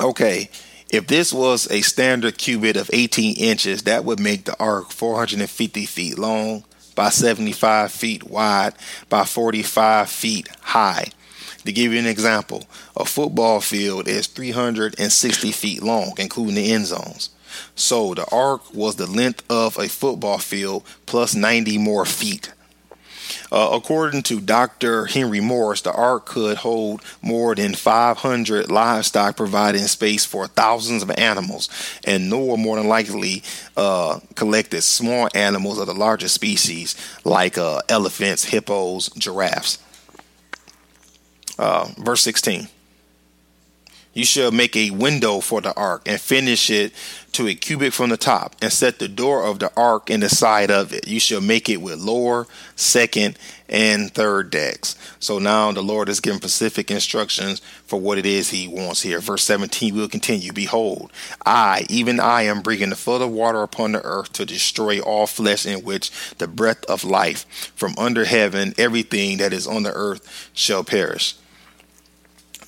Okay, 0.00 0.50
if 0.90 1.06
this 1.06 1.32
was 1.32 1.70
a 1.70 1.82
standard 1.82 2.38
cubit 2.38 2.76
of 2.76 2.90
18 2.92 3.36
inches, 3.36 3.82
that 3.82 4.04
would 4.04 4.18
make 4.18 4.44
the 4.44 4.58
ark 4.58 4.90
450 4.90 5.84
feet 5.86 6.18
long 6.18 6.64
by 6.94 7.10
75 7.10 7.92
feet 7.92 8.24
wide 8.24 8.74
by 9.08 9.24
45 9.24 10.08
feet 10.08 10.48
high. 10.60 11.06
To 11.64 11.72
give 11.72 11.92
you 11.92 11.98
an 11.98 12.06
example, 12.06 12.64
a 12.96 13.04
football 13.04 13.60
field 13.60 14.08
is 14.08 14.26
360 14.26 15.52
feet 15.52 15.82
long, 15.82 16.14
including 16.18 16.54
the 16.54 16.72
end 16.72 16.86
zones. 16.86 17.30
So 17.74 18.14
the 18.14 18.26
ark 18.32 18.74
was 18.74 18.96
the 18.96 19.06
length 19.06 19.44
of 19.50 19.78
a 19.78 19.88
football 19.88 20.38
field 20.38 20.84
plus 21.06 21.34
90 21.34 21.76
more 21.78 22.06
feet. 22.06 22.52
Uh, 23.50 23.70
according 23.72 24.22
to 24.24 24.40
Dr. 24.40 25.06
Henry 25.06 25.40
Morris, 25.40 25.82
the 25.82 25.92
ark 25.92 26.26
could 26.26 26.58
hold 26.58 27.02
more 27.22 27.54
than 27.54 27.74
500 27.74 28.70
livestock, 28.70 29.36
providing 29.36 29.86
space 29.86 30.24
for 30.24 30.46
thousands 30.46 31.02
of 31.02 31.10
animals. 31.10 31.68
And 32.04 32.30
Noah 32.30 32.56
more 32.56 32.76
than 32.76 32.88
likely 32.88 33.42
uh, 33.76 34.20
collected 34.34 34.82
small 34.82 35.28
animals 35.34 35.78
of 35.78 35.86
the 35.86 35.94
larger 35.94 36.28
species, 36.28 36.96
like 37.24 37.58
uh, 37.58 37.82
elephants, 37.88 38.44
hippos, 38.44 39.08
giraffes. 39.10 39.78
Uh, 41.58 41.88
verse 41.98 42.22
16. 42.22 42.68
You 44.18 44.24
shall 44.24 44.50
make 44.50 44.74
a 44.74 44.90
window 44.90 45.38
for 45.38 45.60
the 45.60 45.72
ark 45.74 46.02
and 46.04 46.20
finish 46.20 46.70
it 46.70 46.92
to 47.30 47.46
a 47.46 47.54
cubit 47.54 47.92
from 47.92 48.10
the 48.10 48.16
top, 48.16 48.56
and 48.60 48.72
set 48.72 48.98
the 48.98 49.06
door 49.06 49.44
of 49.44 49.60
the 49.60 49.70
ark 49.76 50.10
in 50.10 50.18
the 50.18 50.28
side 50.28 50.72
of 50.72 50.92
it. 50.92 51.06
You 51.06 51.20
shall 51.20 51.40
make 51.40 51.68
it 51.68 51.76
with 51.76 52.00
lower, 52.00 52.48
second, 52.74 53.38
and 53.68 54.12
third 54.12 54.50
decks. 54.50 54.96
So 55.20 55.38
now 55.38 55.70
the 55.70 55.84
Lord 55.84 56.08
is 56.08 56.18
giving 56.18 56.40
specific 56.40 56.90
instructions 56.90 57.60
for 57.86 58.00
what 58.00 58.18
it 58.18 58.26
is 58.26 58.50
He 58.50 58.66
wants 58.66 59.02
here. 59.02 59.20
Verse 59.20 59.44
17 59.44 59.94
will 59.94 60.08
continue 60.08 60.52
Behold, 60.52 61.12
I, 61.46 61.86
even 61.88 62.18
I, 62.18 62.42
am 62.42 62.60
bringing 62.60 62.90
the 62.90 62.96
flood 62.96 63.22
of 63.22 63.30
water 63.30 63.62
upon 63.62 63.92
the 63.92 64.02
earth 64.02 64.32
to 64.32 64.44
destroy 64.44 64.98
all 64.98 65.28
flesh 65.28 65.64
in 65.64 65.84
which 65.84 66.10
the 66.38 66.48
breath 66.48 66.84
of 66.86 67.04
life 67.04 67.72
from 67.76 67.94
under 67.96 68.24
heaven, 68.24 68.74
everything 68.78 69.38
that 69.38 69.52
is 69.52 69.68
on 69.68 69.84
the 69.84 69.92
earth 69.92 70.50
shall 70.54 70.82
perish. 70.82 71.36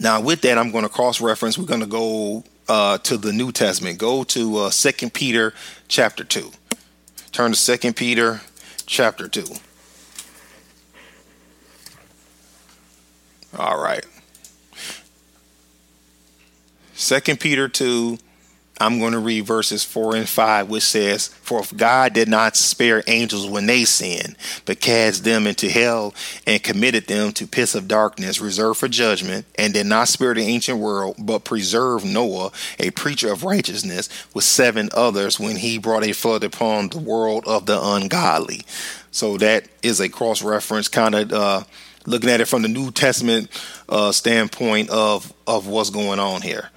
Now, 0.01 0.23
with 0.23 0.41
that, 0.41 0.57
I'm 0.57 0.71
going 0.71 0.85
to 0.85 0.89
cross 0.89 1.21
reference. 1.21 1.59
We're 1.59 1.67
going 1.67 1.81
to 1.81 1.87
go 1.87 2.43
uh, 2.69 2.97
to 2.99 3.19
the 3.19 3.35
New 3.35 3.53
Testament. 3.53 3.99
Go 3.99 4.25
to 4.25 4.57
uh, 4.57 4.71
2 4.71 5.11
Peter 5.11 5.53
chapter 5.89 6.25
2. 6.25 6.51
Turn 7.33 7.53
to 7.53 7.79
2 7.79 7.93
Peter 7.93 8.41
chapter 8.87 9.29
2. 9.29 9.45
All 13.59 13.79
right. 13.79 14.07
2 16.97 17.37
Peter 17.37 17.69
2 17.69 18.19
I'm 18.81 18.99
going 18.99 19.13
to 19.13 19.19
read 19.19 19.45
verses 19.45 19.85
4 19.85 20.17
and 20.17 20.29
5, 20.29 20.71
which 20.71 20.85
says, 20.85 21.29
For 21.29 21.61
if 21.61 21.77
God 21.77 22.15
did 22.15 22.29
not 22.29 22.57
spare 22.57 23.05
angels 23.07 23.47
when 23.47 23.67
they 23.67 23.85
sinned, 23.85 24.37
but 24.65 24.81
cast 24.81 25.23
them 25.23 25.47
into 25.47 25.69
hell 25.69 26.15
and 26.47 26.63
committed 26.63 27.07
them 27.07 27.33
to 27.33 27.47
pits 27.47 27.75
of 27.75 27.89
darkness 27.89 28.41
reserved 28.41 28.81
for 28.81 28.89
judgment, 28.89 29.45
and 29.57 29.75
did 29.75 29.85
not 29.85 30.09
spare 30.09 30.33
the 30.33 30.41
ancient 30.41 30.79
world, 30.79 31.17
but 31.19 31.45
preserved 31.45 32.07
Noah, 32.07 32.53
a 32.79 32.91
preacher 32.93 33.31
of 33.31 33.45
righteousness, 33.45 34.09
with 34.33 34.45
seven 34.45 34.89
others 34.95 35.39
when 35.39 35.57
he 35.57 35.77
brought 35.77 36.05
a 36.05 36.13
flood 36.13 36.43
upon 36.43 36.89
the 36.89 36.99
world 36.99 37.45
of 37.47 37.67
the 37.67 37.79
ungodly. 37.79 38.63
So 39.11 39.37
that 39.39 39.69
is 39.83 40.01
a 40.01 40.09
cross 40.09 40.43
reference, 40.43 40.89
kind 40.89 41.15
of 41.15 41.33
uh, 41.33 41.65
looking 42.07 42.31
at 42.31 42.41
it 42.41 42.49
from 42.49 42.63
the 42.63 42.69
New 42.69 42.91
Testament 42.93 43.51
uh, 43.91 44.13
standpoint 44.13 44.89
of, 44.89 45.35
of 45.47 45.67
what's 45.67 45.91
going 45.91 46.19
on 46.19 46.41
here. 46.41 46.71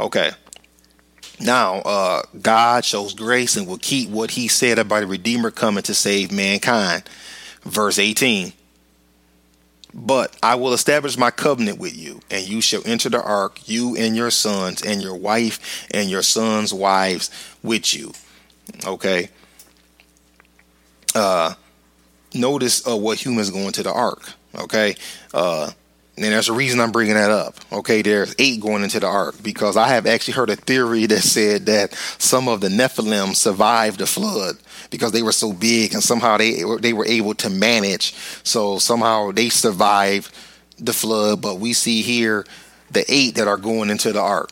Okay. 0.00 0.30
Now, 1.40 1.76
uh, 1.80 2.22
God 2.40 2.84
shows 2.84 3.14
grace 3.14 3.56
and 3.56 3.66
will 3.66 3.78
keep 3.78 4.08
what 4.08 4.32
he 4.32 4.48
said 4.48 4.78
about 4.78 5.00
the 5.00 5.06
Redeemer 5.06 5.50
coming 5.50 5.82
to 5.84 5.94
save 5.94 6.30
mankind. 6.30 7.08
Verse 7.62 7.98
18. 7.98 8.52
But 9.92 10.36
I 10.42 10.56
will 10.56 10.72
establish 10.72 11.16
my 11.16 11.30
covenant 11.30 11.78
with 11.78 11.96
you, 11.96 12.20
and 12.28 12.46
you 12.46 12.60
shall 12.60 12.82
enter 12.84 13.08
the 13.08 13.22
ark, 13.22 13.68
you 13.68 13.96
and 13.96 14.16
your 14.16 14.30
sons, 14.30 14.82
and 14.82 15.00
your 15.00 15.14
wife, 15.14 15.86
and 15.92 16.10
your 16.10 16.22
sons' 16.22 16.74
wives 16.74 17.30
with 17.62 17.94
you. 17.94 18.12
Okay. 18.84 19.28
Uh, 21.14 21.54
notice 22.34 22.86
uh, 22.88 22.96
what 22.96 23.24
humans 23.24 23.50
go 23.50 23.60
into 23.60 23.84
the 23.84 23.92
ark. 23.92 24.32
Okay. 24.56 24.96
Uh, 25.32 25.70
and 26.16 26.26
there's 26.26 26.48
a 26.48 26.52
reason 26.52 26.78
I'm 26.78 26.92
bringing 26.92 27.14
that 27.14 27.30
up. 27.30 27.56
Okay, 27.72 28.00
there's 28.00 28.34
eight 28.38 28.60
going 28.60 28.84
into 28.84 29.00
the 29.00 29.06
ark 29.06 29.36
because 29.42 29.76
I 29.76 29.88
have 29.88 30.06
actually 30.06 30.34
heard 30.34 30.50
a 30.50 30.56
theory 30.56 31.06
that 31.06 31.22
said 31.22 31.66
that 31.66 31.92
some 32.18 32.48
of 32.48 32.60
the 32.60 32.68
Nephilim 32.68 33.34
survived 33.34 33.98
the 33.98 34.06
flood 34.06 34.56
because 34.90 35.10
they 35.10 35.22
were 35.22 35.32
so 35.32 35.52
big 35.52 35.92
and 35.92 36.02
somehow 36.02 36.36
they 36.36 36.62
they 36.80 36.92
were 36.92 37.06
able 37.06 37.34
to 37.34 37.50
manage. 37.50 38.14
So 38.44 38.78
somehow 38.78 39.32
they 39.32 39.48
survived 39.48 40.32
the 40.78 40.92
flood. 40.92 41.42
But 41.42 41.58
we 41.58 41.72
see 41.72 42.02
here 42.02 42.46
the 42.92 43.04
eight 43.08 43.34
that 43.34 43.48
are 43.48 43.56
going 43.56 43.90
into 43.90 44.12
the 44.12 44.20
ark. 44.20 44.50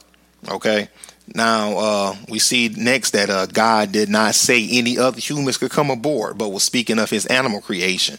Okay, 0.48 0.88
now 1.34 1.78
uh, 1.78 2.16
we 2.28 2.38
see 2.38 2.68
next 2.68 3.12
that 3.12 3.30
uh, 3.30 3.46
God 3.46 3.92
did 3.92 4.08
not 4.08 4.34
say 4.34 4.68
any 4.70 4.98
other 4.98 5.20
humans 5.20 5.56
could 5.56 5.70
come 5.70 5.90
aboard, 5.90 6.36
but 6.36 6.50
was 6.50 6.62
speaking 6.62 6.98
of 6.98 7.10
His 7.10 7.26
animal 7.26 7.60
creation. 7.60 8.18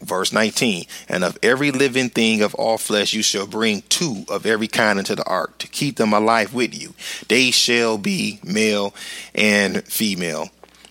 Verse 0.00 0.32
19, 0.32 0.86
and 1.08 1.24
of 1.24 1.38
every 1.42 1.70
living 1.70 2.08
thing 2.08 2.42
of 2.42 2.54
all 2.54 2.78
flesh 2.78 3.12
you 3.12 3.22
shall 3.22 3.46
bring 3.46 3.82
two 3.88 4.24
of 4.28 4.46
every 4.46 4.68
kind 4.68 4.98
into 4.98 5.14
the 5.14 5.24
ark 5.24 5.58
to 5.58 5.68
keep 5.68 5.96
them 5.96 6.12
alive 6.12 6.54
with 6.54 6.74
you. 6.74 6.94
They 7.28 7.50
shall 7.50 7.98
be 7.98 8.40
male 8.42 8.94
and 9.34 9.84
female. 9.84 10.48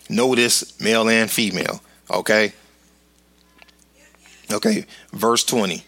Notice 0.09 0.79
male 0.79 1.09
and 1.09 1.29
female. 1.29 1.81
Okay. 2.09 2.53
Okay. 4.51 4.85
Verse 5.11 5.43
20 5.43 5.83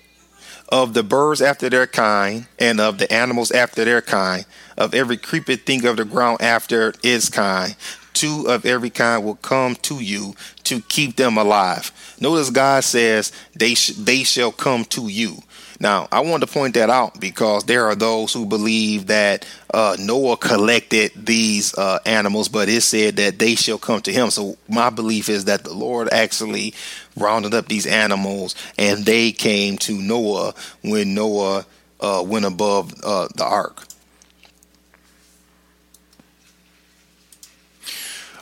of 0.69 0.93
the 0.93 1.03
birds 1.03 1.41
after 1.41 1.69
their 1.69 1.88
kind, 1.88 2.45
and 2.60 2.79
of 2.79 2.99
the 2.99 3.12
animals 3.12 3.51
after 3.51 3.84
their 3.84 4.01
kind, 4.01 4.45
of 4.80 4.96
every 4.96 5.18
creeping 5.18 5.58
thing 5.58 5.86
of 5.86 5.98
the 5.98 6.06
ground 6.06 6.42
after 6.42 6.94
its 7.04 7.30
kind. 7.30 7.76
Two 8.13 8.46
of 8.48 8.65
every 8.65 8.89
kind 8.89 9.24
will 9.24 9.36
come 9.36 9.76
to 9.76 10.00
you 10.00 10.34
to 10.63 10.82
keep 10.82 11.18
them 11.18 11.38
alive. 11.38 11.92
Notice 12.20 12.50
God 12.50 12.84
says 12.84 13.32
they 13.56 13.76
sh- 13.76 13.89
they 13.89 14.24
shall 14.24 14.52
come 14.52 14.86
to 14.86 15.08
you. 15.08 15.44
Now, 15.82 16.10
I 16.12 16.20
want 16.20 16.42
to 16.42 16.48
point 16.48 16.74
that 16.74 16.89
out 16.89 17.22
because 17.22 17.63
there 17.63 17.86
are 17.86 17.96
those 17.96 18.34
who 18.34 18.46
believe 18.46 19.08
that 19.08 19.48
uh, 19.74 19.96
Noah 19.98 20.36
collected 20.36 21.12
these 21.15 21.74
uh, 21.78 22.00
animals, 22.06 22.50
but 22.50 22.68
it 22.68 22.82
said 22.82 23.15
that 23.15 23.39
they 23.39 23.56
shall 23.56 23.78
come 23.78 24.02
to 24.02 24.12
him. 24.12 24.30
So, 24.30 24.58
my 24.68 24.89
belief 24.89 25.30
is 25.30 25.46
that 25.46 25.63
the 25.63 25.74
Lord 25.74 26.10
actually 26.12 26.74
rounded 27.15 27.54
up 27.54 27.68
these 27.68 27.88
animals 27.88 28.56
and 28.78 29.06
they 29.06 29.32
came 29.32 29.78
to 29.78 29.94
Noah 29.94 30.54
when 30.84 31.13
Noah 31.13 31.65
uh, 32.02 32.24
went 32.26 32.46
above 32.46 32.94
uh, 33.04 33.30
the 33.36 33.46
ark. 33.46 33.86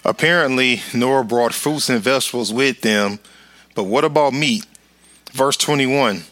Apparently, 0.07 0.81
Noah 0.93 1.25
brought 1.25 1.53
fruits 1.53 1.89
and 1.89 2.01
vegetables 2.01 2.53
with 2.53 2.79
them, 2.79 3.19
but 3.75 3.83
what 3.83 4.05
about 4.05 4.33
meat? 4.33 4.65
Verse 5.33 5.57
21 5.57 6.23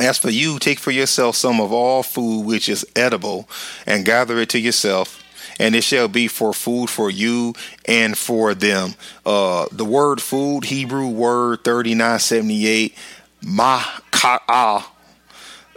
As 0.00 0.16
for 0.16 0.30
you, 0.30 0.58
take 0.58 0.78
for 0.78 0.90
yourself 0.90 1.36
some 1.36 1.60
of 1.60 1.70
all 1.70 2.02
food 2.02 2.46
which 2.46 2.70
is 2.70 2.86
edible, 2.96 3.46
and 3.86 4.06
gather 4.06 4.38
it 4.38 4.48
to 4.48 4.58
yourself, 4.58 5.22
and 5.60 5.76
it 5.76 5.84
shall 5.84 6.08
be 6.08 6.26
for 6.26 6.54
food 6.54 6.88
for 6.88 7.10
you 7.10 7.52
and 7.84 8.16
for 8.16 8.54
them. 8.54 8.94
Uh, 9.26 9.66
the 9.70 9.84
word 9.84 10.22
food, 10.22 10.64
Hebrew 10.64 11.08
word 11.08 11.62
3978, 11.62 12.96
ma'ka'ah, 13.42 14.84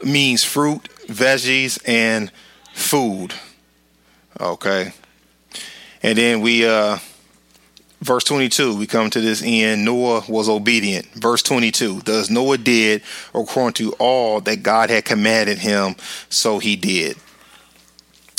means 0.01 0.45
fruit, 0.45 0.87
veggies, 1.07 1.77
and 1.85 2.31
food. 2.73 3.33
Okay. 4.39 4.93
And 6.03 6.17
then 6.17 6.41
we, 6.41 6.67
uh, 6.67 6.97
verse 8.01 8.23
22, 8.23 8.75
we 8.77 8.87
come 8.87 9.09
to 9.09 9.21
this 9.21 9.41
end. 9.43 9.85
Noah 9.85 10.23
was 10.27 10.49
obedient. 10.49 11.07
Verse 11.13 11.41
22, 11.43 12.01
thus 12.01 12.29
Noah 12.29 12.57
did 12.57 13.01
according 13.33 13.73
to 13.73 13.93
all 13.93 14.41
that 14.41 14.63
God 14.63 14.89
had 14.89 15.05
commanded 15.05 15.57
him, 15.57 15.95
so 16.29 16.59
he 16.59 16.75
did. 16.75 17.17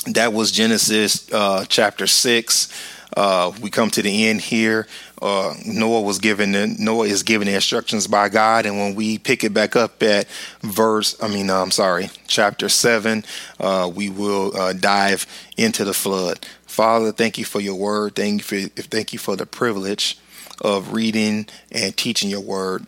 That 0.06 0.32
was 0.32 0.52
Genesis 0.52 1.30
uh, 1.32 1.64
chapter 1.68 2.06
6. 2.06 2.97
Uh, 3.16 3.52
we 3.60 3.70
come 3.70 3.90
to 3.90 4.02
the 4.02 4.26
end 4.28 4.40
here. 4.40 4.86
Uh, 5.20 5.54
Noah 5.66 6.02
was 6.02 6.18
given 6.18 6.52
the, 6.52 6.66
Noah 6.78 7.06
is 7.06 7.22
given 7.22 7.48
the 7.48 7.54
instructions 7.54 8.06
by 8.06 8.28
God, 8.28 8.66
and 8.66 8.76
when 8.76 8.94
we 8.94 9.18
pick 9.18 9.42
it 9.44 9.52
back 9.54 9.74
up 9.76 10.02
at 10.02 10.28
verse, 10.62 11.20
I 11.22 11.28
mean, 11.28 11.50
I'm 11.50 11.70
sorry, 11.70 12.10
chapter 12.26 12.68
seven, 12.68 13.24
uh, 13.58 13.90
we 13.92 14.10
will 14.10 14.56
uh, 14.56 14.72
dive 14.72 15.26
into 15.56 15.84
the 15.84 15.94
flood. 15.94 16.46
Father, 16.66 17.10
thank 17.12 17.38
you 17.38 17.44
for 17.44 17.60
your 17.60 17.74
word. 17.74 18.14
Thank 18.14 18.52
you 18.52 18.68
for, 18.68 18.68
thank 18.82 19.12
you 19.12 19.18
for 19.18 19.34
the 19.36 19.46
privilege 19.46 20.18
of 20.60 20.92
reading 20.92 21.46
and 21.72 21.96
teaching 21.96 22.30
your 22.30 22.40
word. 22.40 22.86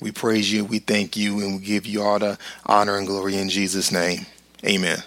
We 0.00 0.10
praise 0.10 0.50
you, 0.52 0.64
we 0.64 0.78
thank 0.78 1.16
you, 1.16 1.40
and 1.40 1.60
we 1.60 1.66
give 1.66 1.86
you 1.86 2.02
all 2.02 2.18
the 2.18 2.38
honor 2.66 2.96
and 2.96 3.06
glory 3.06 3.36
in 3.36 3.50
Jesus' 3.50 3.92
name. 3.92 4.26
Amen. 4.64 5.02